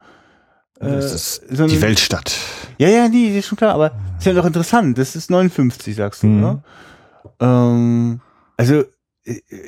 [0.80, 2.34] äh, das ist so die Weltstadt.
[2.78, 4.96] Ja, ja, die, die ist schon klar, aber ist ja doch interessant.
[4.98, 6.40] Das ist 59, sagst du, mhm.
[6.40, 6.62] ne?
[7.40, 8.20] Ähm,
[8.56, 8.84] also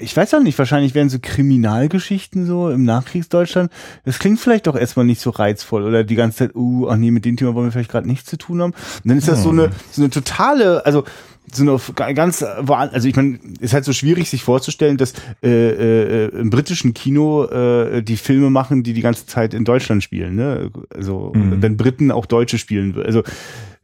[0.00, 3.70] ich weiß auch nicht, wahrscheinlich wären so Kriminalgeschichten so im Nachkriegsdeutschland.
[4.04, 7.10] Das klingt vielleicht doch erstmal nicht so reizvoll oder die ganze Zeit, uh, ach nee,
[7.10, 8.72] mit dem Thema wollen wir vielleicht gerade nichts zu tun haben.
[8.72, 11.04] Und dann ist das so eine, so eine totale, also
[11.52, 15.12] so eine ganz, also ich meine, ist halt so schwierig sich vorzustellen, dass
[15.42, 20.02] äh, äh, im britischen Kino äh, die Filme machen, die die ganze Zeit in Deutschland
[20.02, 20.70] spielen, ne?
[20.94, 21.60] Also mhm.
[21.60, 23.22] wenn Briten auch Deutsche spielen, also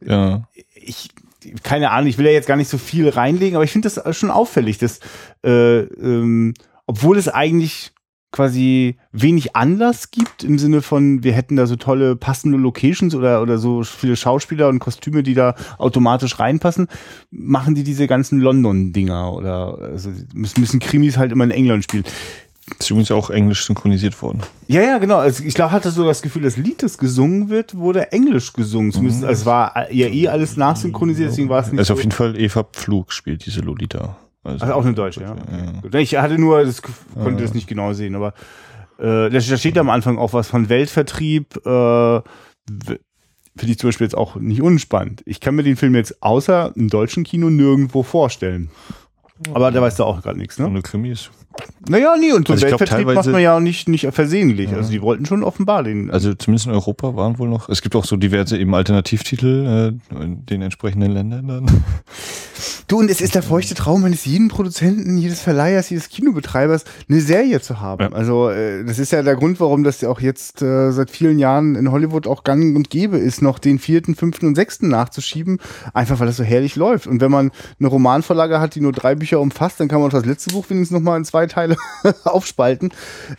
[0.03, 0.47] ja.
[0.73, 1.09] ich
[1.63, 4.17] keine Ahnung, ich will ja jetzt gar nicht so viel reinlegen, aber ich finde das
[4.17, 4.99] schon auffällig, dass
[5.43, 6.53] äh, ähm,
[6.85, 7.91] obwohl es eigentlich
[8.31, 13.41] quasi wenig Anlass gibt im Sinne von, wir hätten da so tolle passende Locations oder,
[13.41, 16.87] oder so viele Schauspieler und Kostüme, die da automatisch reinpassen,
[17.31, 22.03] machen die diese ganzen London-Dinger oder also müssen Krimis halt immer in England spielen.
[22.77, 24.41] Ist übrigens auch englisch synchronisiert worden.
[24.67, 25.17] Ja, ja, genau.
[25.17, 28.91] Also ich glaube, hatte so das Gefühl, das Lied, das gesungen wird, wurde englisch gesungen.
[28.91, 29.29] Zumindest, mhm.
[29.29, 31.79] es war ja eh alles nachsynchronisiert, deswegen war es nicht.
[31.79, 34.17] Also so auf jeden Fall Eva Pflug spielt diese Lolita.
[34.43, 35.35] Also, also auch eine Deutsche, ja.
[35.91, 35.99] ja.
[35.99, 37.45] Ich hatte nur, das konnte ja.
[37.45, 38.33] das nicht genau sehen, aber
[38.97, 41.55] äh, da steht am Anfang auch was von Weltvertrieb.
[41.65, 42.21] Äh,
[43.57, 45.21] Finde ich zum Beispiel jetzt auch nicht unspannend.
[45.25, 48.69] Ich kann mir den Film jetzt außer im deutschen Kino nirgendwo vorstellen.
[49.53, 50.67] Aber da weißt du auch gerade nichts, ne?
[50.67, 51.29] Ohne Krimis.
[51.87, 52.31] Naja, nie.
[52.31, 54.73] Und so Also glaub, Weltvertrieb macht man ja auch nicht, nicht versehentlich.
[54.73, 56.11] Also die wollten schon offenbar den.
[56.11, 57.69] Also zumindest in Europa waren wohl noch.
[57.69, 61.83] Es gibt auch so diverse eben Alternativtitel äh, in den entsprechenden Ländern dann.
[62.89, 67.21] Du, und es ist der feuchte Traum eines jeden Produzenten, jedes Verleihers, jedes Kinobetreibers, eine
[67.21, 68.01] Serie zu haben.
[68.01, 68.11] Ja.
[68.13, 71.37] Also äh, das ist ja der Grund, warum das ja auch jetzt äh, seit vielen
[71.37, 75.59] Jahren in Hollywood auch gang und gäbe ist, noch den vierten, fünften und sechsten nachzuschieben,
[75.93, 77.05] einfach weil das so herrlich läuft.
[77.05, 80.13] Und wenn man eine Romanvorlage hat, die nur drei Bücher umfasst, dann kann man auch
[80.13, 81.77] das letzte Buch wenigstens nochmal in zwei Teile
[82.23, 82.89] aufspalten.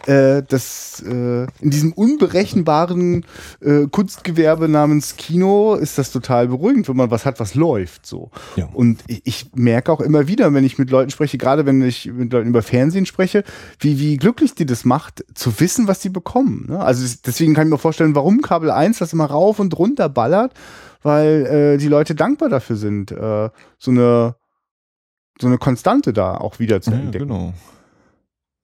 [0.06, 1.10] Äh, das äh,
[1.58, 3.26] in diesem unberechenbaren
[3.60, 8.30] äh, Kunstgewerbe namens Kino ist das total beruhigend, wenn man was hat, was läuft so.
[8.54, 8.68] Ja.
[8.72, 12.06] Und ich, ich merke auch immer wieder, wenn ich mit Leuten spreche, gerade wenn ich
[12.06, 13.44] mit Leuten über Fernsehen spreche,
[13.78, 16.66] wie, wie glücklich die das macht, zu wissen, was sie bekommen.
[16.68, 16.80] Ne?
[16.80, 20.08] Also es- deswegen kann ich mir vorstellen, warum Kabel 1 das immer rauf und runter
[20.08, 20.52] ballert,
[21.02, 24.34] weil äh, die Leute dankbar dafür sind, äh, so eine
[25.40, 27.26] so eine Konstante da auch wieder zu Ja, entdecken.
[27.28, 27.54] genau.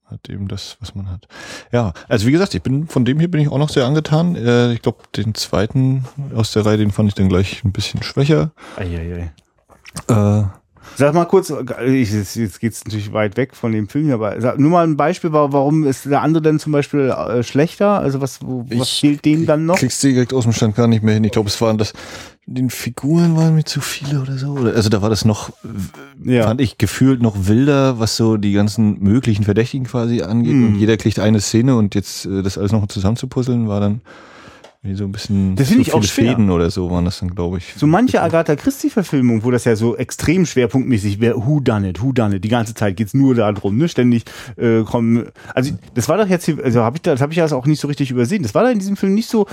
[0.04, 1.26] Hat eben das, was man hat.
[1.72, 4.36] Ja, also wie gesagt, ich bin von dem hier bin ich auch noch sehr angetan.
[4.36, 8.02] Äh, ich glaube, den zweiten aus der Reihe, den fand ich dann gleich ein bisschen
[8.02, 8.52] schwächer.
[8.76, 9.32] Eieiei.
[10.08, 10.42] Äh,
[10.94, 11.52] Sag mal kurz,
[11.84, 14.96] ich, jetzt, geht's natürlich weit weg von dem Film hier, aber sag, nur mal ein
[14.96, 17.98] Beispiel, wa- warum ist der andere denn zum Beispiel äh, schlechter?
[17.98, 19.76] Also was, was Ich fehlt dem dann noch?
[19.78, 21.24] kriegst du direkt aus dem Stand gar nicht mehr hin.
[21.24, 21.92] Ich glaube, es waren das,
[22.46, 24.54] den Figuren waren mir zu viele oder so.
[24.56, 25.50] Also da war das noch,
[26.24, 26.44] Ja.
[26.44, 30.52] fand ich gefühlt noch wilder, was so die ganzen möglichen Verdächtigen quasi angeht.
[30.52, 30.68] Hm.
[30.68, 34.00] Und jeder kriegt eine Szene und jetzt äh, das alles noch zusammenzupuzzeln war dann
[34.94, 36.30] so ein bisschen Das zu ich auch schwer.
[36.30, 37.74] Fäden oder so waren das dann, glaube ich.
[37.76, 42.12] So manche Agatha Christie-Verfilmung, wo das ja so extrem schwerpunktmäßig wäre, who done it, who
[42.12, 43.88] done it, die ganze Zeit geht's nur darum, ne?
[43.88, 44.24] Ständig
[44.56, 45.26] äh, kommen.
[45.54, 47.80] Also das war doch jetzt hier, also habe ich das habe ich das auch nicht
[47.80, 48.42] so richtig übersehen.
[48.42, 49.46] Das war da in diesem Film nicht so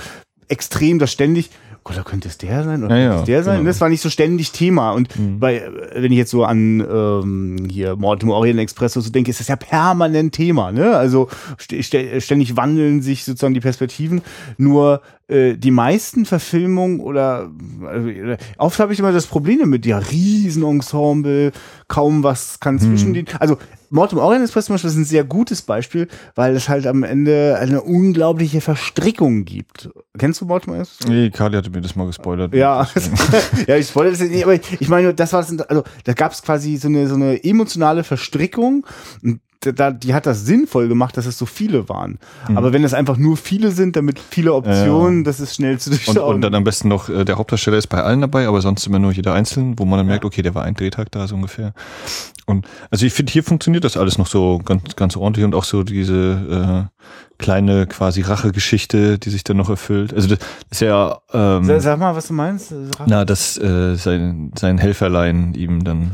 [0.48, 1.50] extrem, dass ständig
[1.84, 3.58] Gott, da könnte es der sein oder Ja, könnte es der sein.
[3.58, 3.68] genau.
[3.68, 4.92] Das war nicht so ständig Thema.
[4.92, 5.70] Und bei, äh,
[6.02, 9.48] wenn ich jetzt so an ähm, hier Mord im Orient Express so denke, ist das
[9.48, 10.72] ja permanent Thema.
[10.72, 10.96] Ne?
[10.96, 11.28] Also
[11.60, 14.22] st st ständig wandeln sich sozusagen die Perspektiven.
[14.56, 17.50] Nur äh, die meisten Verfilmungen oder,
[17.82, 21.52] oder oft habe ich immer das Problem damit, ja, Riesenensemble,
[21.88, 23.26] kaum was kann zwischen den.
[23.40, 23.58] Also
[23.94, 27.04] Mord im Orient Express zum Beispiel ist ein sehr gutes Beispiel, weil es halt am
[27.04, 29.88] Ende eine unglaubliche Verstrickung gibt.
[30.18, 31.08] Kennst du Mord im Orient Express?
[31.08, 32.52] Nee, Kali hatte mir das mal gespoilert.
[32.54, 32.88] Ja,
[33.68, 36.42] ja, ich spoilere das nicht, aber ich meine, das war das, also da gab es
[36.42, 38.84] quasi so eine so eine emotionale Verstrickung.
[39.22, 39.40] Und
[39.72, 42.18] da, die hat das sinnvoll gemacht, dass es so viele waren.
[42.54, 46.04] Aber wenn es einfach nur viele sind, damit viele Optionen, das ist schnell zu Und,
[46.06, 46.34] durchschauen.
[46.36, 48.98] und dann am besten noch, äh, der Hauptdarsteller ist bei allen dabei, aber sonst immer
[48.98, 51.72] nur jeder einzeln, wo man dann merkt, okay, der war ein Drehtag da so ungefähr.
[52.46, 55.64] Und also ich finde, hier funktioniert das alles noch so ganz, ganz ordentlich und auch
[55.64, 57.02] so diese äh,
[57.38, 60.12] kleine quasi Rachegeschichte, die sich dann noch erfüllt.
[60.12, 60.38] Also das
[60.70, 62.74] ist ja ähm, Sag- Sag mal, was du meinst.
[63.06, 66.12] na, dass äh, sein, sein Helferlein ihm dann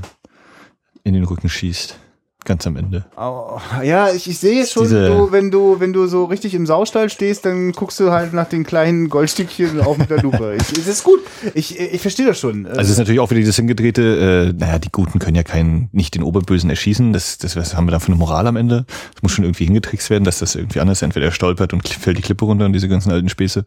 [1.02, 1.98] in den Rücken schießt.
[2.44, 3.04] Ganz am Ende.
[3.16, 7.10] Au, Ja, ich, ich sehe schon, du, wenn du, wenn du so richtig im Saustall
[7.10, 10.56] stehst, dann guckst du halt nach den kleinen Goldstückchen auch mit der Lupe.
[10.58, 11.20] Ich, es ist gut.
[11.54, 12.66] Ich, ich verstehe das schon.
[12.66, 15.90] Also es ist natürlich auch wieder dieses hingedrehte, äh, naja, die Guten können ja keinen,
[15.92, 17.12] nicht den Oberbösen erschießen.
[17.12, 18.86] Das, das was haben wir dann für eine Moral am Ende.
[19.14, 21.02] Es muss schon irgendwie hingetrickst werden, dass das irgendwie anders ist.
[21.02, 23.66] Entweder er stolpert und fällt die Klippe runter und diese ganzen alten Späße.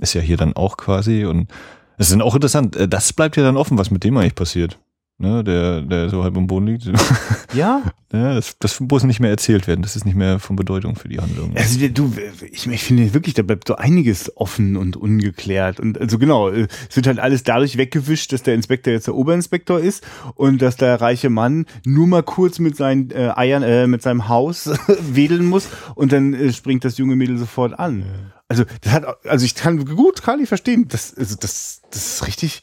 [0.00, 1.24] Ist ja hier dann auch quasi.
[1.24, 1.48] Und
[1.96, 2.76] es ist dann auch interessant.
[2.76, 4.78] äh, Das bleibt ja dann offen, was mit dem eigentlich passiert.
[5.22, 6.84] Ne, der, der so halb am Boden liegt.
[7.54, 7.80] ja,
[8.12, 9.82] ja, das, das muss nicht mehr erzählt werden.
[9.82, 11.52] Das ist nicht mehr von Bedeutung für die Handlung.
[11.54, 12.12] Also du,
[12.50, 15.78] ich, ich finde wirklich, da bleibt so einiges offen und ungeklärt.
[15.78, 19.78] Und also genau, es wird halt alles dadurch weggewischt, dass der Inspektor jetzt der Oberinspektor
[19.78, 20.04] ist
[20.34, 24.28] und dass der reiche Mann nur mal kurz mit seinen äh, Eiern, äh, mit seinem
[24.28, 24.68] Haus
[25.12, 28.04] wedeln muss und dann äh, springt das junge Mädel sofort an.
[28.48, 30.88] Also das hat, also ich kann gut, kann ich verstehen.
[30.88, 32.62] Das, also das, das ist richtig.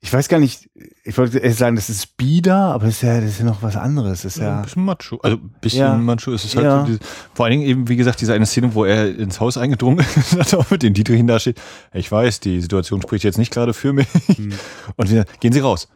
[0.00, 0.70] Ich weiß gar nicht,
[1.02, 3.74] ich wollte sagen, das ist Speeder, aber das ist ja, das ist ja noch was
[3.74, 4.22] anderes.
[4.22, 4.56] Das ist Ja, ja.
[4.58, 5.18] ein bisschen Macho.
[5.22, 5.96] Also ein bisschen Ja.
[5.96, 6.80] Macho ist es halt Ja.
[6.80, 6.98] so diese,
[7.34, 10.36] vor allen Dingen eben, wie gesagt, diese eine Szene, wo er ins Haus eingedrungen ist
[10.52, 11.60] dann auch mit den Dietrichen da steht.
[11.92, 14.06] Ich weiß, die Situation spricht jetzt nicht gerade für mich.
[14.96, 15.88] Und wir, gehen Sie raus.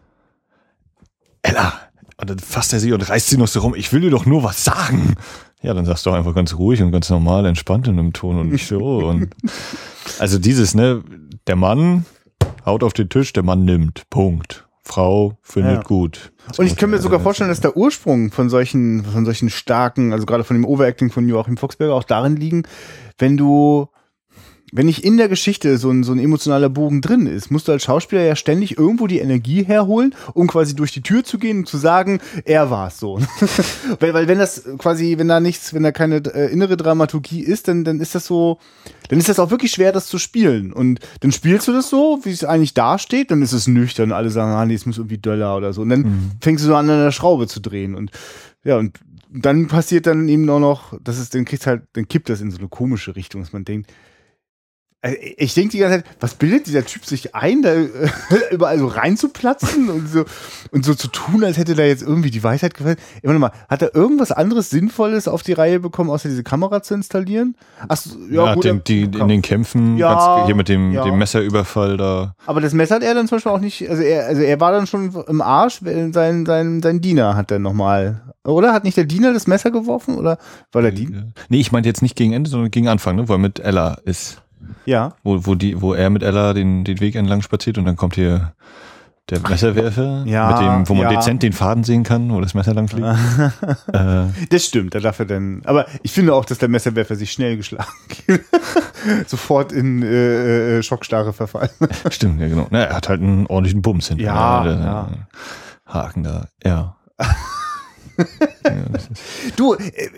[1.42, 1.72] Ella.
[2.16, 3.74] Und dann fasst er sie und reißt sie noch so rum.
[3.74, 5.14] Ich will dir doch nur was sagen.
[5.60, 8.50] Ja, dann sagst du einfach ganz ruhig und ganz normal, entspannt in einem Ton und
[8.50, 8.78] nicht so.
[9.08, 9.28] Und
[10.18, 11.02] also dieses, ne,
[11.46, 12.04] der Mann
[12.66, 14.08] haut auf den Tisch, der Mann nimmt.
[14.10, 14.66] Punkt.
[14.84, 15.82] Frau findet Ja.
[15.82, 16.32] gut.
[16.58, 20.26] Und ich kann mir sogar vorstellen, dass der Ursprung von solchen, von solchen starken, also
[20.26, 22.64] gerade von dem Overacting von Joachim Fuchsberger auch darin liegen,
[23.18, 23.88] wenn du,
[24.74, 27.72] wenn nicht in der Geschichte so ein, so ein emotionaler Bogen drin ist, musst du
[27.72, 31.58] als Schauspieler ja ständig irgendwo die Energie herholen, um quasi durch die Tür zu gehen
[31.58, 33.20] und zu sagen, er war es so.
[34.00, 37.68] weil, weil wenn das quasi, wenn da nichts, wenn da keine äh, innere Dramaturgie ist,
[37.68, 38.58] dann, dann ist das so,
[39.08, 40.72] dann ist das auch wirklich schwer, das zu spielen.
[40.72, 44.30] Und dann spielst du das so, wie es eigentlich dasteht, dann ist es nüchtern, alle
[44.30, 45.82] sagen, ah nee, es muss irgendwie döller oder so.
[45.82, 46.30] Und dann mhm.
[46.40, 47.94] fängst du so an, an der Schraube zu drehen.
[47.94, 48.10] Und
[48.64, 48.98] ja, und
[49.30, 52.50] dann passiert dann eben auch noch, das ist, dann kriegst halt, dann kippt das in
[52.50, 53.90] so eine komische Richtung, dass man denkt,
[55.36, 57.74] ich denke die ganze Zeit, was bildet dieser Typ sich ein, da
[58.52, 60.24] überall so reinzuplatzen und so,
[60.70, 63.00] und so zu tun, als hätte da jetzt irgendwie die Weisheit gefällt.
[63.22, 66.82] Immer noch mal, hat er irgendwas anderes Sinnvolles auf die Reihe bekommen, außer diese Kamera
[66.82, 67.56] zu installieren?
[67.88, 68.00] Ach,
[68.30, 71.02] ja, ja gut, den, die, in den Kämpfen, ja, ganz, hier mit dem, ja.
[71.02, 72.36] dem Messerüberfall da.
[72.46, 74.70] Aber das Messer hat er dann zum Beispiel auch nicht, also er, also er war
[74.70, 78.72] dann schon im Arsch, sein, sein, sein Diener hat dann nochmal, oder?
[78.72, 80.38] Hat nicht der Diener das Messer geworfen, oder
[80.70, 81.32] war der Diener?
[81.48, 83.98] Nee, ich meinte jetzt nicht gegen Ende, sondern gegen Anfang, ne, wo er mit Ella
[84.04, 84.41] ist.
[84.84, 85.14] Ja.
[85.22, 88.14] Wo, wo, die, wo er mit Ella den, den Weg entlang spaziert und dann kommt
[88.14, 88.52] hier
[89.30, 91.18] der Messerwerfer, ja, mit dem, wo man ja.
[91.18, 93.06] dezent den Faden sehen kann, wo das Messer lang fliegt.
[93.92, 94.24] äh.
[94.50, 95.62] Das stimmt, da darf er dann.
[95.64, 97.88] Aber ich finde auch, dass der Messerwerfer sich schnell geschlagen
[99.26, 101.70] sofort in äh, äh, Schockstarre verfallen.
[102.10, 102.66] Stimmt, ja genau.
[102.70, 104.24] Na, er hat halt einen ordentlichen Bums hinten.
[104.24, 105.08] Ja, ja, ja.
[105.86, 106.96] Haken da, ja.
[109.56, 109.74] du,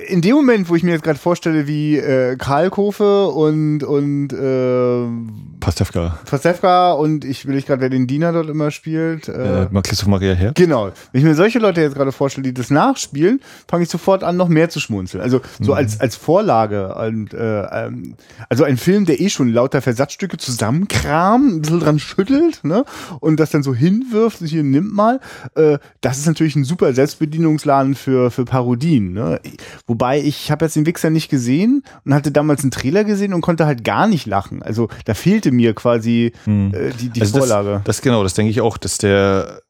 [0.08, 5.53] in dem Moment, wo ich mir jetzt gerade vorstelle, wie äh, Karlkofe und und äh,
[5.64, 6.18] Pastewka.
[6.26, 9.28] Pastewka und ich will ich gerade, wer den Diener dort immer spielt.
[9.28, 10.52] Äh, äh, Christoph Maria Herr.
[10.52, 10.90] Genau.
[11.12, 14.36] Wenn ich mir solche Leute jetzt gerade vorstelle, die das nachspielen, fange ich sofort an,
[14.36, 15.22] noch mehr zu schmunzeln.
[15.22, 15.78] Also so mhm.
[15.78, 18.14] als als Vorlage und äh, ähm,
[18.50, 22.84] also ein Film, der eh schon lauter Versatzstücke zusammenkramt, ein bisschen dran schüttelt, ne?
[23.20, 25.18] Und das dann so hinwirft und hier nimmt mal.
[25.54, 29.12] Äh, das ist natürlich ein super Selbstbedienungsladen für, für Parodien.
[29.12, 29.40] Ne?
[29.86, 33.40] Wobei ich habe jetzt den Wichser nicht gesehen und hatte damals einen Trailer gesehen und
[33.40, 34.62] konnte halt gar nicht lachen.
[34.62, 36.72] Also da fehlte mir quasi hm.
[36.74, 37.82] äh, die, die also Vorlage.
[37.84, 39.62] Das, das genau, das denke ich auch, dass der,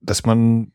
[0.00, 0.72] dass man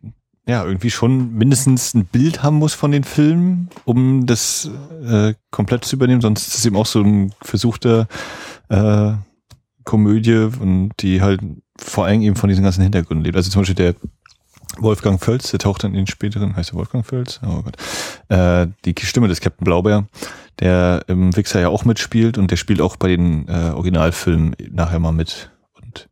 [0.47, 4.69] ja irgendwie schon mindestens ein Bild haben muss von den Filmen, um das
[5.05, 6.21] äh, komplett zu übernehmen.
[6.21, 8.07] Sonst ist es eben auch so ein versuchter
[8.69, 9.13] äh,
[9.83, 11.41] Komödie und die halt
[11.77, 13.35] vor allem eben von diesen ganzen Hintergründen lebt.
[13.35, 13.95] Also zum Beispiel der
[14.77, 17.39] Wolfgang Völz, der taucht dann in den späteren, heißt er Wolfgang Völz?
[17.45, 17.77] Oh Gott.
[18.29, 20.05] Äh, die Stimme des Captain Blaubeer,
[20.59, 24.99] der im Wixer ja auch mitspielt und der spielt auch bei den äh, Originalfilmen nachher
[24.99, 25.51] mal mit.
[25.81, 26.09] Und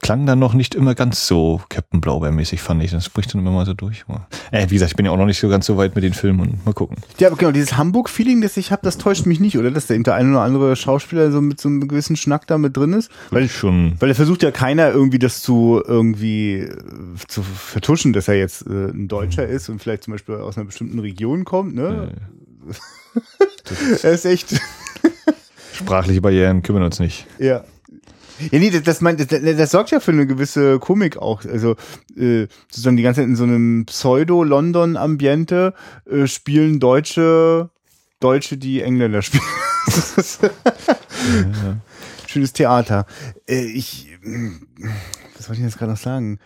[0.00, 2.92] klang dann noch nicht immer ganz so Captain Blaubeer-mäßig, fand ich.
[2.92, 4.04] Das spricht dann immer mal so durch.
[4.52, 6.14] Äh, wie gesagt, ich bin ja auch noch nicht so ganz so weit mit den
[6.14, 6.96] Filmen und mal gucken.
[7.18, 9.70] Ja, aber genau, dieses Hamburg-Feeling, das ich habe, das täuscht mich nicht, oder?
[9.70, 12.92] Dass der eine oder andere Schauspieler so mit so einem gewissen Schnack da mit drin
[12.92, 13.10] ist.
[13.30, 13.96] Weil, schon.
[13.98, 16.76] weil er versucht ja keiner irgendwie das zu irgendwie äh,
[17.26, 19.52] zu vertuschen, dass er jetzt äh, ein Deutscher mhm.
[19.52, 22.12] ist und vielleicht zum Beispiel aus einer bestimmten Region kommt, ne?
[22.68, 22.74] Äh,
[24.02, 24.60] er ist echt.
[25.72, 27.26] Sprachliche Barrieren kümmern uns nicht.
[27.38, 27.64] Ja.
[28.50, 31.44] Ja, nee, das, das, mein, das, das sorgt ja für eine gewisse Komik auch.
[31.44, 31.76] Also
[32.16, 35.74] äh, sozusagen die ganze Zeit in so einem Pseudo-London-Ambiente
[36.10, 37.70] äh, spielen Deutsche,
[38.20, 39.42] Deutsche, die Engländer spielen.
[41.26, 41.76] ja.
[42.26, 43.06] Schönes Theater.
[43.48, 44.08] Äh, ich,
[45.36, 46.38] was wollte ich jetzt gerade noch sagen?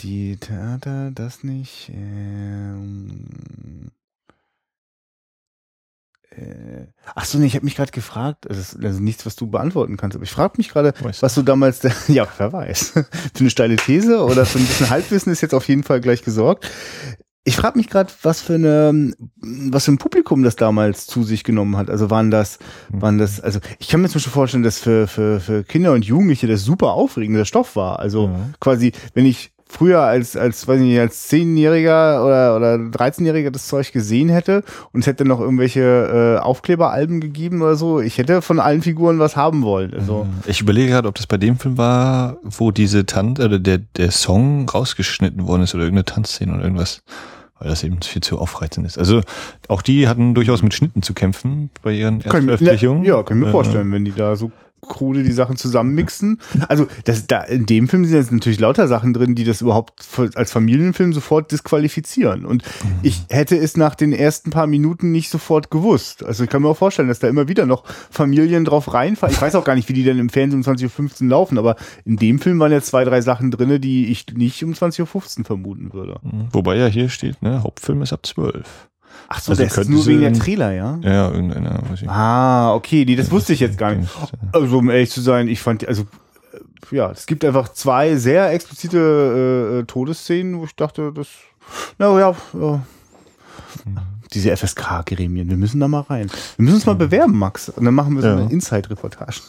[0.00, 1.90] Die Theater, das nicht.
[1.94, 3.24] Ähm,
[3.64, 3.90] äh,
[7.14, 9.96] ach so, nee, ich habe mich gerade gefragt, das ist also nichts, was du beantworten
[9.96, 13.76] kannst, aber ich frage mich gerade, was du damals, ja, wer weiß, für eine steile
[13.76, 16.68] These oder für ein bisschen Halbwissen ist jetzt auf jeden Fall gleich gesorgt.
[17.44, 21.44] Ich frage mich gerade, was für eine, was für ein Publikum das damals zu sich
[21.44, 21.90] genommen hat.
[21.90, 22.58] Also waren das,
[22.90, 23.02] hm.
[23.02, 26.04] waren das, also ich kann mir zum Beispiel vorstellen, dass für, für, für Kinder und
[26.04, 28.00] Jugendliche das super aufregender Stoff war.
[28.00, 28.48] Also ja.
[28.58, 33.66] quasi, wenn ich früher als, als, weiß ich nicht, als Zehnjähriger oder, oder 13-Jähriger das
[33.66, 34.62] Zeug gesehen hätte
[34.92, 39.18] und es hätte noch irgendwelche äh, Aufkleberalben gegeben oder so, ich hätte von allen Figuren
[39.18, 39.92] was haben wollen.
[39.94, 40.24] Also.
[40.24, 40.42] Mhm.
[40.46, 44.10] Ich überlege gerade, ob das bei dem Film war, wo diese Tanz, oder der, der
[44.10, 47.02] Song rausgeschnitten worden ist oder irgendeine Tanzszene oder irgendwas
[47.58, 48.98] weil das eben viel zu aufreizend ist.
[48.98, 49.22] Also
[49.68, 53.04] auch die hatten durchaus mit Schnitten zu kämpfen bei ihren Erstveröffentlichungen.
[53.04, 54.52] Ja, kann ich mir vorstellen, wenn die da so
[54.82, 56.40] krude die Sachen zusammenmixen.
[56.68, 60.04] Also das, da, in dem Film sind jetzt natürlich lauter Sachen drin, die das überhaupt
[60.34, 62.44] als Familienfilm sofort disqualifizieren.
[62.44, 62.62] Und
[63.02, 66.24] ich hätte es nach den ersten paar Minuten nicht sofort gewusst.
[66.24, 69.34] Also ich kann mir auch vorstellen, dass da immer wieder noch Familien drauf reinfallen.
[69.34, 71.76] Ich weiß auch gar nicht, wie die denn im Fernsehen um 20.15 Uhr laufen, aber
[72.04, 75.44] in dem Film waren ja zwei, drei Sachen drin, die ich nicht um 20.15 Uhr
[75.44, 76.18] vermuten würde.
[76.22, 76.48] Mhm.
[76.52, 78.88] Wobei ja hier steht, ne, Hauptfilm ist ab 12.
[79.28, 80.98] Ach so, also das ist nur wegen der Trailer, ja?
[81.02, 81.80] Ja, irgendeiner.
[81.88, 82.08] Weiß ich.
[82.08, 84.10] Ah, okay, die, das wusste ich jetzt gar nicht.
[84.52, 86.02] Also um ehrlich zu sein, ich fand, also
[86.92, 91.28] äh, ja, es gibt einfach zwei sehr explizite äh, äh Todesszenen, wo ich dachte, das,
[91.98, 92.82] na ja, ja
[94.32, 95.48] diese FSK-Gremien.
[95.48, 96.30] Wir müssen da mal rein.
[96.56, 97.68] Wir müssen uns mal bewerben, Max.
[97.68, 98.36] Und dann machen wir so ja.
[98.36, 99.40] eine Inside-Reportage.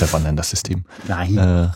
[0.00, 0.84] Da wandern das System.
[1.06, 1.36] Nein.
[1.36, 1.68] Äh,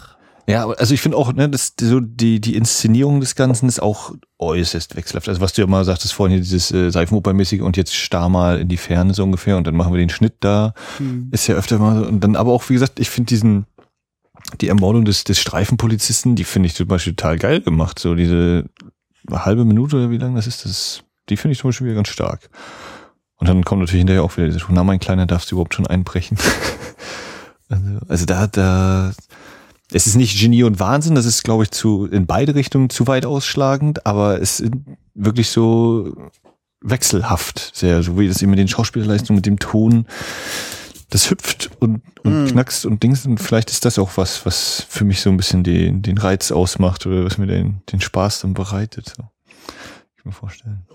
[0.49, 4.15] ja, also ich finde auch, ne, das, so die, die Inszenierung des Ganzen ist auch
[4.39, 5.29] äußerst wechselhaft.
[5.29, 8.61] Also was du ja mal sagtest vorhin, hier dieses äh, Seifenopernmäßige und jetzt starr mal
[8.61, 10.73] in die Ferne so ungefähr und dann machen wir den Schnitt da.
[10.99, 11.31] Hm.
[11.33, 12.07] Ist ja öfter mal so.
[12.07, 13.67] Und dann aber auch, wie gesagt, ich finde diesen,
[14.61, 17.99] die Ermordung des, des Streifenpolizisten, die finde ich zum Beispiel total geil gemacht.
[17.99, 18.67] So diese
[19.31, 22.09] halbe Minute oder wie lang das ist, das, die finde ich zum Beispiel wieder ganz
[22.09, 22.51] stark.
[23.39, 25.89] Und dann kommt natürlich hinterher auch wieder diese, na mein Kleiner, darfst du überhaupt schon
[25.89, 26.39] einbrechen?
[27.69, 29.13] also, also da, da,
[29.93, 33.07] es ist nicht Genie und Wahnsinn, das ist, glaube ich, zu in beide Richtungen zu
[33.07, 34.73] weit ausschlagend, aber es ist
[35.15, 36.13] wirklich so
[36.81, 40.07] wechselhaft, sehr, so wie das eben mit den Schauspielerleistungen, mit dem Ton,
[41.11, 42.47] das hüpft und, und mm.
[42.49, 43.27] knackst und Dings.
[43.27, 46.51] Und vielleicht ist das auch was, was für mich so ein bisschen den, den Reiz
[46.51, 49.13] ausmacht oder was mir den, den Spaß dann bereitet.
[49.17, 49.25] So.
[50.17, 50.87] Ich kann mir vorstellen.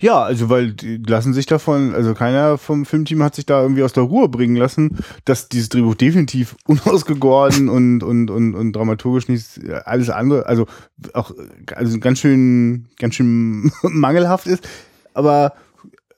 [0.00, 3.82] Ja, also weil die lassen sich davon, also keiner vom Filmteam hat sich da irgendwie
[3.82, 9.28] aus der Ruhe bringen lassen, dass dieses Drehbuch definitiv unausgegoren und, und, und, und dramaturgisch
[9.28, 10.66] nicht alles andere, also
[11.14, 11.32] auch
[11.74, 14.68] also ganz schön, ganz schön mangelhaft ist.
[15.14, 15.54] Aber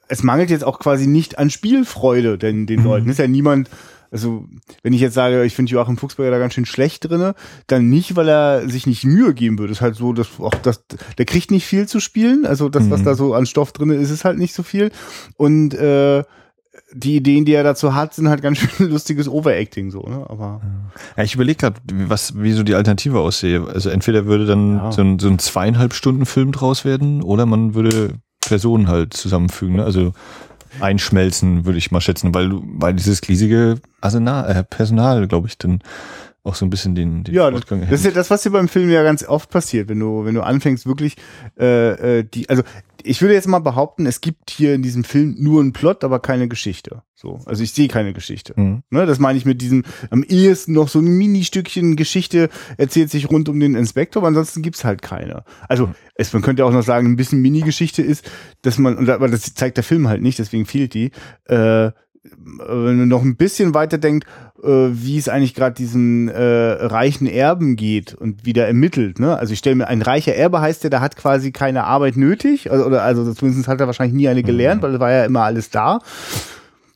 [0.08, 2.86] es mangelt jetzt auch quasi nicht an Spielfreude denn den mhm.
[2.86, 3.08] Leuten.
[3.08, 3.70] Ist ja niemand,
[4.12, 4.44] also
[4.82, 7.34] wenn ich jetzt sage, ich finde Joachim Fuchsberger da ganz schön schlecht drinne,
[7.66, 9.72] dann nicht, weil er sich nicht Mühe geben würde.
[9.72, 10.84] Es ist halt so, dass auch das,
[11.16, 12.44] der kriegt nicht viel zu spielen.
[12.44, 12.90] Also das, mhm.
[12.90, 14.92] was da so an Stoff drinne ist, ist halt nicht so viel.
[15.36, 16.24] Und äh,
[16.94, 20.26] die Ideen, die er dazu hat, sind halt ganz schön lustiges Overacting so, ne?
[20.28, 20.60] Aber
[21.16, 23.66] ja, ich überlege gerade, was wie so die Alternative aussehe.
[23.66, 24.92] Also entweder würde dann ja.
[24.92, 29.76] so, ein, so ein zweieinhalb Stunden Film draus werden, oder man würde Personen halt zusammenfügen.
[29.76, 29.84] Ne?
[29.84, 30.12] Also
[30.80, 35.80] einschmelzen, würde ich mal schätzen, weil weil dieses riesige Arsenal, äh, Personal, glaube ich, dann
[36.44, 38.68] auch so ein bisschen den, den ja, Fortgang das ist ja das, was hier beim
[38.68, 41.16] Film ja ganz oft passiert, wenn du wenn du anfängst wirklich
[41.58, 42.62] äh, äh, die also
[43.04, 46.20] ich würde jetzt mal behaupten, es gibt hier in diesem Film nur einen Plot, aber
[46.20, 47.02] keine Geschichte.
[47.14, 48.52] So, also ich sehe keine Geschichte.
[48.56, 48.82] Mhm.
[48.90, 52.48] Ne, das meine ich mit diesem am ehesten noch so ein Mini-Stückchen Geschichte
[52.78, 55.44] erzählt sich rund um den Inspektor, aber ansonsten gibt's halt keine.
[55.68, 55.94] Also mhm.
[56.16, 58.28] es, man könnte auch noch sagen, ein bisschen Mini-Geschichte ist,
[58.62, 61.12] dass man, aber das zeigt der Film halt nicht, deswegen fehlt die.
[61.44, 61.92] Äh,
[62.24, 64.26] wenn man noch ein bisschen weiter denkt,
[64.68, 69.18] wie es eigentlich gerade diesen äh, reichen Erben geht und wie der ermittelt.
[69.18, 69.36] Ne?
[69.36, 72.70] Also ich stelle mir, ein reicher Erbe heißt ja, der hat quasi keine Arbeit nötig,
[72.70, 74.86] also, oder also zumindest hat er wahrscheinlich nie eine gelernt, mhm.
[74.86, 76.00] weil es war ja immer alles da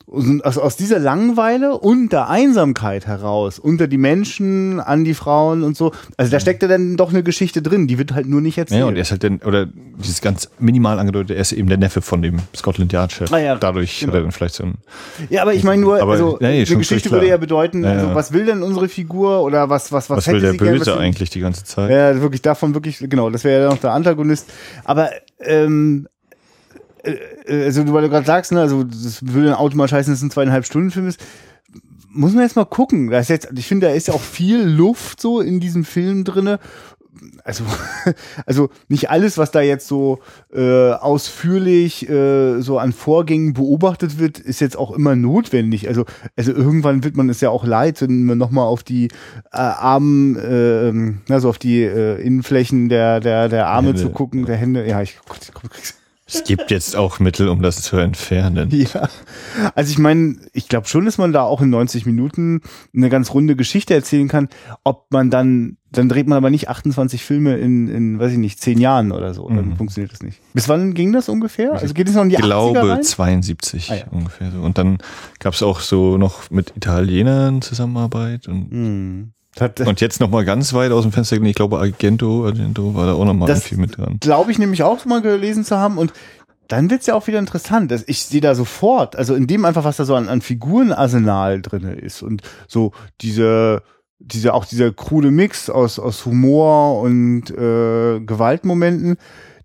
[0.09, 5.75] aus, aus dieser Langeweile und der Einsamkeit heraus, unter die Menschen, an die Frauen und
[5.75, 5.91] so.
[6.15, 8.79] Also da steckt ja dann doch eine Geschichte drin, die wird halt nur nicht erzählt.
[8.79, 11.77] Ja, und er ist halt dann, oder dieses ganz minimal angedeutet, er ist eben der
[11.77, 13.31] Neffe von dem Scotland Yard-Chef.
[13.33, 14.13] Ah, ja, Dadurch genau.
[14.13, 14.75] hat er dann vielleicht so ein.
[15.29, 17.91] Ja, aber ich meine nur, aber, also ja, nee, eine Geschichte würde ja bedeuten, ja,
[17.91, 20.99] also was will denn unsere Figur oder was, was, was, was will der Böse gern,
[20.99, 21.89] eigentlich die ganze Zeit?
[21.89, 24.49] Ja, wirklich davon wirklich, genau, das wäre ja noch der Antagonist.
[24.85, 26.16] Aber ähm, äh,
[27.47, 30.23] also weil du gerade sagst, ne, also das würde ein Auto mal scheißen, dass es
[30.23, 31.19] ein zweieinhalb Stunden Film ist.
[32.09, 33.09] Muss man jetzt mal gucken.
[33.09, 36.23] Das ist jetzt, ich finde, da ist ja auch viel Luft so in diesem Film
[36.23, 36.59] drinne.
[37.43, 37.63] Also,
[38.45, 40.19] also nicht alles, was da jetzt so
[40.53, 45.87] äh, ausführlich äh, so an Vorgängen beobachtet wird, ist jetzt auch immer notwendig.
[45.87, 46.05] Also,
[46.35, 49.05] also irgendwann wird man es ja auch leid, wenn man nochmal auf die
[49.51, 50.35] äh, Armen,
[51.29, 54.01] äh, also auf die äh, Innenflächen der, der, der Arme Hände.
[54.01, 54.87] zu gucken, der Hände.
[54.87, 55.71] Ja, ich guck, ich guck,
[56.27, 58.69] es gibt jetzt auch Mittel, um das zu entfernen.
[58.71, 59.09] Ja.
[59.75, 62.61] Also ich meine, ich glaube schon, dass man da auch in 90 Minuten
[62.95, 64.49] eine ganz runde Geschichte erzählen kann.
[64.83, 68.59] Ob man dann, dann dreht man aber nicht 28 Filme in, in weiß ich nicht,
[68.61, 69.47] 10 Jahren oder so.
[69.47, 69.77] Dann mhm.
[69.77, 70.41] funktioniert das nicht.
[70.53, 71.73] Bis wann ging das ungefähr?
[71.73, 73.03] Also geht es noch in die Ich glaube rein?
[73.03, 74.03] 72 ah, ja.
[74.11, 74.61] ungefähr so.
[74.61, 74.97] Und dann
[75.39, 79.33] gab es auch so noch mit Italienern Zusammenarbeit und mhm.
[79.87, 83.13] Und jetzt noch mal ganz weit aus dem Fenster ich glaube Argento, Argento war da
[83.13, 84.17] auch noch mal das irgendwie mit dran.
[84.19, 86.13] Glaube ich nämlich auch mal gelesen zu haben und
[86.67, 87.93] dann wird's ja auch wieder interessant.
[88.07, 91.93] Ich sehe da sofort, also in dem einfach, was da so an, an Figurenarsenal drinne
[91.93, 92.91] ist und so
[93.21, 93.83] diese,
[94.19, 99.17] diese, auch dieser krude Mix aus, aus Humor und äh, Gewaltmomenten,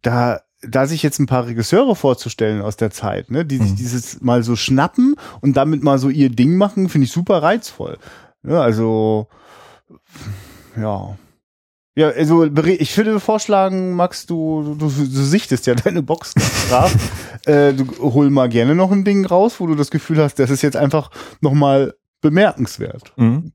[0.03, 3.77] da da sich jetzt ein paar Regisseure vorzustellen aus der Zeit, ne, die sich mhm.
[3.77, 7.99] dieses mal so schnappen und damit mal so ihr Ding machen, finde ich super reizvoll.
[8.45, 9.27] Ja, also
[10.77, 11.17] ja.
[11.95, 16.33] Ja, also ich würde vorschlagen, Max, du, du, du sichtest ja deine Box
[16.69, 16.95] brav.
[17.47, 20.51] äh, du hol mal gerne noch ein Ding raus, wo du das Gefühl hast, das
[20.51, 23.13] ist jetzt einfach nochmal bemerkenswert.
[23.17, 23.53] Mhm.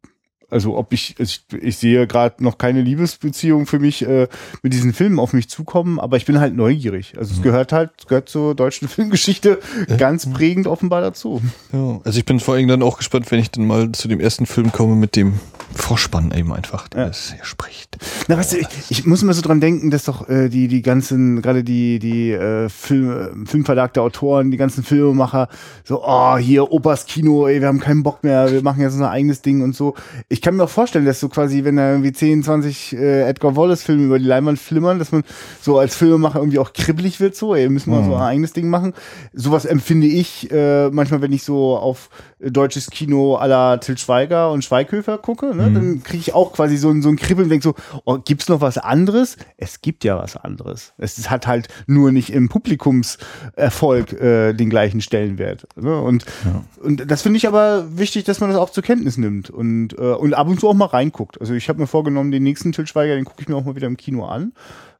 [0.50, 4.30] Also ob ich, ich, ich sehe gerade noch keine Liebesbeziehung für mich äh,
[4.62, 7.16] mit diesen Filmen auf mich zukommen, aber ich bin halt neugierig.
[7.18, 7.44] Also es mhm.
[7.44, 9.60] gehört halt, gehört zur deutschen Filmgeschichte
[9.98, 11.42] ganz prägend offenbar dazu.
[11.74, 14.22] Ja, also ich bin vor allem dann auch gespannt, wenn ich dann mal zu dem
[14.22, 15.34] ersten Film komme mit dem
[15.74, 17.08] Vorspann eben einfach, der ja.
[17.08, 17.98] es hier spricht.
[18.28, 20.82] Na, weißt du, ich, ich muss immer so dran denken, dass doch äh, die, die
[20.82, 25.50] ganzen, gerade die, die äh, Film, Filmverlag der Autoren, die ganzen Filmemacher,
[25.84, 29.12] so, oh, hier, Opas Kino, ey, wir haben keinen Bock mehr, wir machen jetzt unser
[29.12, 29.96] eigenes Ding und so.
[30.30, 33.56] Ich kann mir auch vorstellen, dass so quasi, wenn da irgendwie 10, 20 äh, Edgar
[33.56, 35.24] Wallace-Filme über die Leinwand flimmern, dass man
[35.62, 38.06] so als Filmemacher irgendwie auch kribbelig wird, so, ey, müssen wir mhm.
[38.06, 38.94] so ein eigenes Ding machen.
[39.34, 42.10] Sowas empfinde ich äh, manchmal, wenn ich so auf
[42.40, 45.74] deutsches Kino aller Til Schweiger und Schweighöfer gucke, ne, mhm.
[45.74, 47.76] dann kriege ich auch quasi so, so ein Kribbeln und denke so,
[48.06, 49.38] oh, gibt's noch was anderes?
[49.58, 50.94] Es gibt ja was anderes.
[50.98, 55.68] Es hat halt nur nicht im Publikumserfolg äh, den gleichen Stellenwert.
[55.76, 56.00] Ne?
[56.00, 56.64] Und, ja.
[56.84, 60.14] und das finde ich aber wichtig, dass man das auch zur Kenntnis nimmt und, äh,
[60.14, 61.42] und ab und zu auch mal reinguckt.
[61.42, 63.76] Also ich habe mir vorgenommen, den nächsten Til Schweiger, den gucke ich mir auch mal
[63.76, 64.54] wieder im Kino an.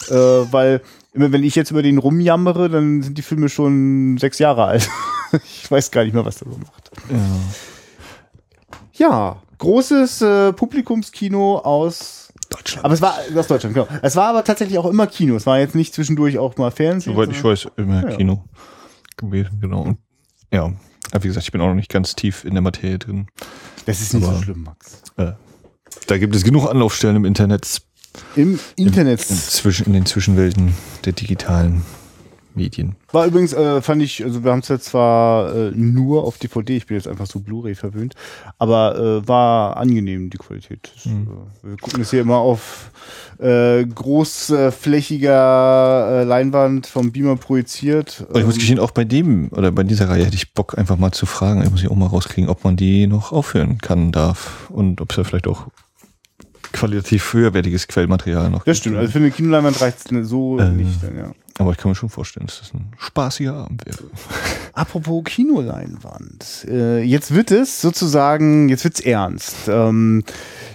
[0.10, 0.82] Äh, weil
[1.14, 4.90] immer wenn ich jetzt über den rumjammere, dann sind die Filme schon sechs Jahre alt.
[5.44, 6.92] ich weiß gar nicht mehr, was der so macht.
[8.94, 12.86] Ja, ja großes äh, Publikumskino aus Deutschland.
[12.86, 13.88] Aber es war aus Deutschland, genau.
[14.02, 15.36] Es war aber tatsächlich auch immer Kino.
[15.36, 17.14] Es war jetzt nicht zwischendurch auch mal Fernsehen.
[17.14, 18.16] Soweit ich weiß, immer ja.
[18.16, 18.44] Kino
[19.18, 19.82] gewesen, genau.
[19.82, 19.98] Und
[20.52, 20.72] ja,
[21.20, 23.28] wie gesagt, ich bin auch noch nicht ganz tief in der Materie drin.
[23.86, 25.02] Das ist nicht aber, so schlimm, Max.
[25.18, 25.34] Äh,
[26.08, 27.82] da gibt es genug Anlaufstellen im Internet.
[28.36, 29.30] Im Internet.
[29.30, 30.74] In, in, zwischen, in den Zwischenwelten
[31.06, 31.84] der digitalen
[32.58, 32.98] Medien.
[33.14, 36.76] War übrigens, äh, fand ich, also wir haben es jetzt zwar äh, nur auf DVD,
[36.76, 38.16] ich bin jetzt einfach so Blu-ray verwöhnt,
[38.58, 40.92] aber äh, war angenehm die Qualität.
[41.06, 41.30] Mhm.
[41.64, 42.92] wir gucken es hier immer auf
[43.40, 48.26] äh, großflächiger äh, Leinwand vom Beamer projiziert.
[48.30, 50.78] Aber ich muss ähm, gestehen, auch bei dem oder bei dieser Reihe hätte ich Bock
[50.78, 53.78] einfach mal zu fragen, ich muss ich auch mal rauskriegen, ob man die noch aufhören
[53.78, 55.68] kann, darf und ob es da vielleicht auch
[56.74, 58.64] qualitativ höherwertiges Quellmaterial noch.
[58.64, 61.04] Das stimmt, also für eine Kinoleinwand reicht es so ähm, nicht.
[61.04, 61.32] Dann, ja.
[61.60, 63.98] Aber ich kann mir schon vorstellen, dass das ein spaßiger Abend wäre.
[64.74, 66.68] Apropos Kinoleinwand.
[66.70, 69.68] Äh, jetzt wird es sozusagen, jetzt wird's ernst.
[69.68, 70.24] Ähm,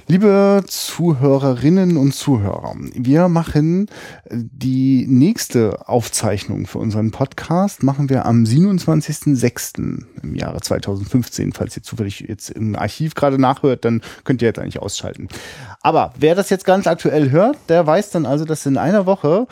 [0.09, 3.87] liebe Zuhörerinnen und Zuhörer, wir machen
[4.31, 10.05] die nächste Aufzeichnung für unseren Podcast, machen wir am 27.06.
[10.23, 11.53] im Jahre 2015.
[11.53, 15.29] Falls ihr zufällig jetzt im Archiv gerade nachhört, dann könnt ihr jetzt eigentlich ausschalten.
[15.81, 19.47] Aber wer das jetzt ganz aktuell hört, der weiß dann also, dass in einer Woche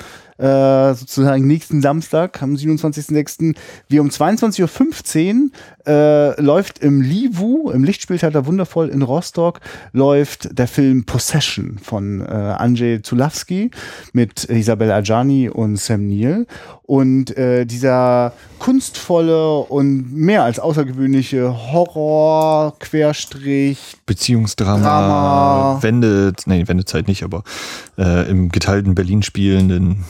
[0.94, 3.54] sozusagen nächsten Samstag, am 27.06.,
[3.88, 5.50] wie um 22.15 Uhr
[5.86, 9.60] äh, läuft im Livu, im Lichtspieltheater Wundervoll in Rostock,
[9.92, 13.70] läuft der Film Possession von äh, Andrzej Zulawski
[14.12, 16.46] mit Isabel Adjani und Sam Neill.
[16.82, 25.78] Und äh, dieser kunstvolle und mehr als außergewöhnliche Horror, Querstrich, Beziehungsdrama, Drama.
[25.82, 27.44] Wende, nee, Wendezeit nicht, aber
[27.96, 30.04] äh, im geteilten Berlin spielenden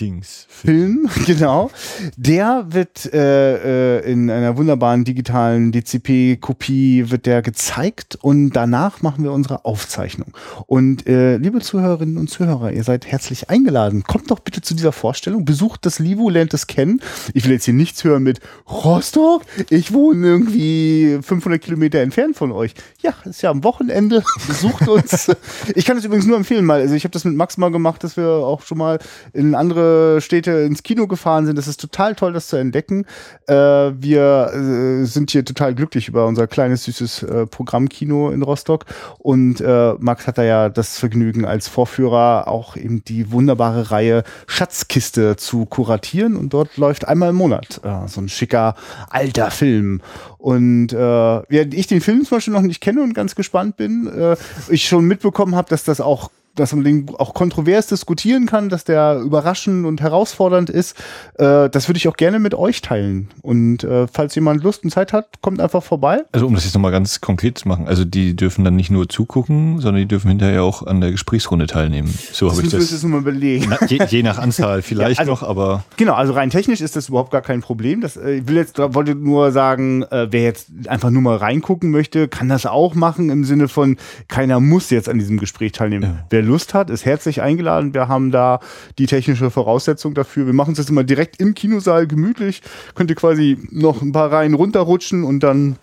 [0.00, 0.46] Dings.
[0.48, 1.70] Film, genau.
[2.16, 9.22] Der wird äh, äh, in einer wunderbaren digitalen DCP-Kopie wird der gezeigt und danach machen
[9.22, 10.32] wir unsere Aufzeichnung.
[10.66, 14.02] Und äh, liebe Zuhörerinnen und Zuhörer, ihr seid herzlich eingeladen.
[14.02, 17.00] Kommt doch bitte zu dieser Vorstellung, besucht das Livo, lernt es kennen.
[17.32, 19.42] Ich will jetzt hier nichts hören mit Rostock.
[19.70, 22.74] Ich wohne irgendwie 500 Kilometer entfernt von euch.
[23.00, 24.24] Ja, ist ja am Wochenende.
[24.48, 25.30] Besucht uns.
[25.76, 26.80] ich kann es übrigens nur empfehlen, mal.
[26.80, 28.98] Also ich habe das mit Max mal gemacht, dass wir auch schon mal
[29.32, 29.83] in andere
[30.20, 31.58] Städte ins Kino gefahren sind.
[31.58, 33.06] Es ist total toll, das zu entdecken.
[33.46, 38.84] Äh, wir äh, sind hier total glücklich über unser kleines, süßes äh, Programmkino in Rostock.
[39.18, 44.24] Und äh, Max hat da ja das Vergnügen, als Vorführer auch eben die wunderbare Reihe
[44.46, 46.36] Schatzkiste zu kuratieren.
[46.36, 48.74] Und dort läuft einmal im Monat äh, so ein schicker
[49.10, 50.00] alter Film.
[50.38, 54.06] Und äh, während ich den Film zum Beispiel noch nicht kenne und ganz gespannt bin,
[54.06, 54.36] äh,
[54.68, 58.84] ich schon mitbekommen habe, dass das auch dass man den auch kontrovers diskutieren kann, dass
[58.84, 60.96] der überraschend und herausfordernd ist.
[61.34, 63.28] Äh, das würde ich auch gerne mit euch teilen.
[63.42, 66.22] Und äh, falls jemand Lust und Zeit hat, kommt einfach vorbei.
[66.32, 69.08] Also um das jetzt nochmal ganz konkret zu machen, also die dürfen dann nicht nur
[69.08, 72.12] zugucken, sondern die dürfen hinterher auch an der Gesprächsrunde teilnehmen.
[72.32, 72.90] So habe ich das.
[72.90, 73.66] Das mal überlegen.
[73.68, 75.84] Na, je, je, nach Anzahl vielleicht ja, also, noch, aber.
[75.96, 78.00] Genau, also rein technisch ist das überhaupt gar kein Problem.
[78.00, 81.90] Das, äh, ich will jetzt, wollte nur sagen, äh, wer jetzt einfach nur mal reingucken
[81.90, 83.96] möchte, kann das auch machen im Sinne von,
[84.28, 86.02] keiner muss jetzt an diesem Gespräch teilnehmen.
[86.04, 86.26] Ja.
[86.30, 87.94] Wer Lust hat, ist herzlich eingeladen.
[87.94, 88.60] Wir haben da
[88.98, 90.46] die technische Voraussetzung dafür.
[90.46, 92.62] Wir machen es jetzt immer direkt im Kinosaal gemütlich.
[92.94, 95.76] Könnt ihr quasi noch ein paar Reihen runterrutschen und dann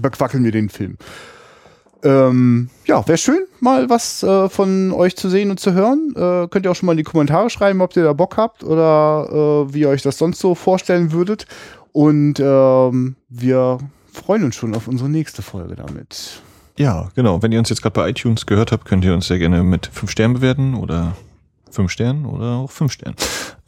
[0.00, 0.96] bequackeln wir den Film.
[2.02, 6.12] Ähm, ja, wäre schön, mal was äh, von euch zu sehen und zu hören.
[6.14, 8.62] Äh, könnt ihr auch schon mal in die Kommentare schreiben, ob ihr da Bock habt
[8.62, 11.46] oder äh, wie ihr euch das sonst so vorstellen würdet.
[11.92, 13.78] Und ähm, wir
[14.12, 16.42] freuen uns schon auf unsere nächste Folge damit.
[16.78, 17.42] Ja, genau.
[17.42, 19.86] Wenn ihr uns jetzt gerade bei iTunes gehört habt, könnt ihr uns sehr gerne mit
[19.86, 21.16] fünf Sternen bewerten oder
[21.70, 23.16] fünf Sternen oder auch fünf Sternen.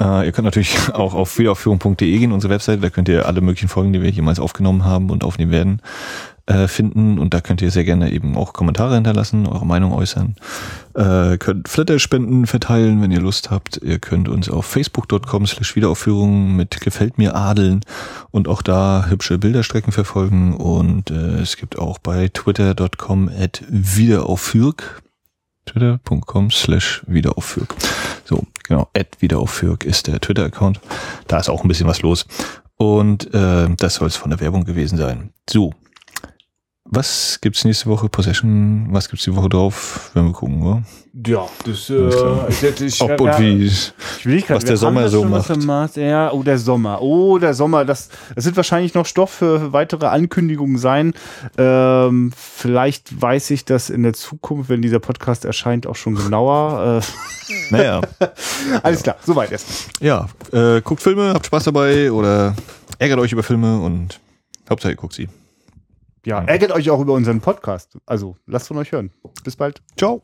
[0.01, 2.81] Äh, ihr könnt natürlich auch auf wiederaufführung.de gehen, unsere Webseite.
[2.81, 5.83] Da könnt ihr alle möglichen Folgen, die wir jemals aufgenommen haben und aufnehmen werden,
[6.49, 10.35] äh, finden und da könnt ihr sehr gerne eben auch Kommentare hinterlassen, eure Meinung äußern.
[10.95, 13.79] Äh, könnt Flatterspenden verteilen, wenn ihr Lust habt.
[13.83, 17.81] Ihr könnt uns auf facebook.com slash Wiederaufführung mit Gefällt mir adeln
[18.31, 25.03] und auch da hübsche Bilderstrecken verfolgen und äh, es gibt auch bei twitter.com at wiederaufführk
[25.67, 27.75] twitter.com slash wiederaufführk.
[28.25, 30.81] So, genau, at wiederaufführk ist der Twitter-Account.
[31.27, 32.27] Da ist auch ein bisschen was los.
[32.77, 35.31] Und äh, das soll es von der Werbung gewesen sein.
[35.51, 35.75] So,
[36.91, 38.09] was gibt's nächste Woche?
[38.09, 40.11] Possession, was gibt's die Woche drauf?
[40.15, 40.83] Werden wir gucken, oder?
[41.27, 43.93] Ja, das, äh, ich, ich, Auch gut, wie, ich
[44.25, 45.65] will grad, was der Sommer so macht.
[45.65, 45.97] macht.
[45.97, 47.03] Ja, oh, der Sommer.
[47.03, 47.85] Oh, der Sommer.
[47.85, 51.13] Das, das wird wahrscheinlich noch Stoff für weitere Ankündigungen sein.
[51.57, 57.03] Ähm, vielleicht weiß ich das in der Zukunft, wenn dieser Podcast erscheint, auch schon genauer.
[57.03, 57.07] Äh.
[57.71, 58.03] Naja.
[58.83, 59.89] Alles klar, soweit erst.
[60.01, 62.55] Ja, äh, guckt Filme, habt Spaß dabei oder
[62.99, 64.21] ärgert euch über Filme und
[64.69, 65.29] Hauptsache ihr guckt sie.
[66.25, 67.97] Ja, ärgert euch auch über unseren Podcast.
[68.07, 69.11] Also lasst von euch hören.
[69.45, 69.83] Bis bald.
[69.97, 70.23] Ciao.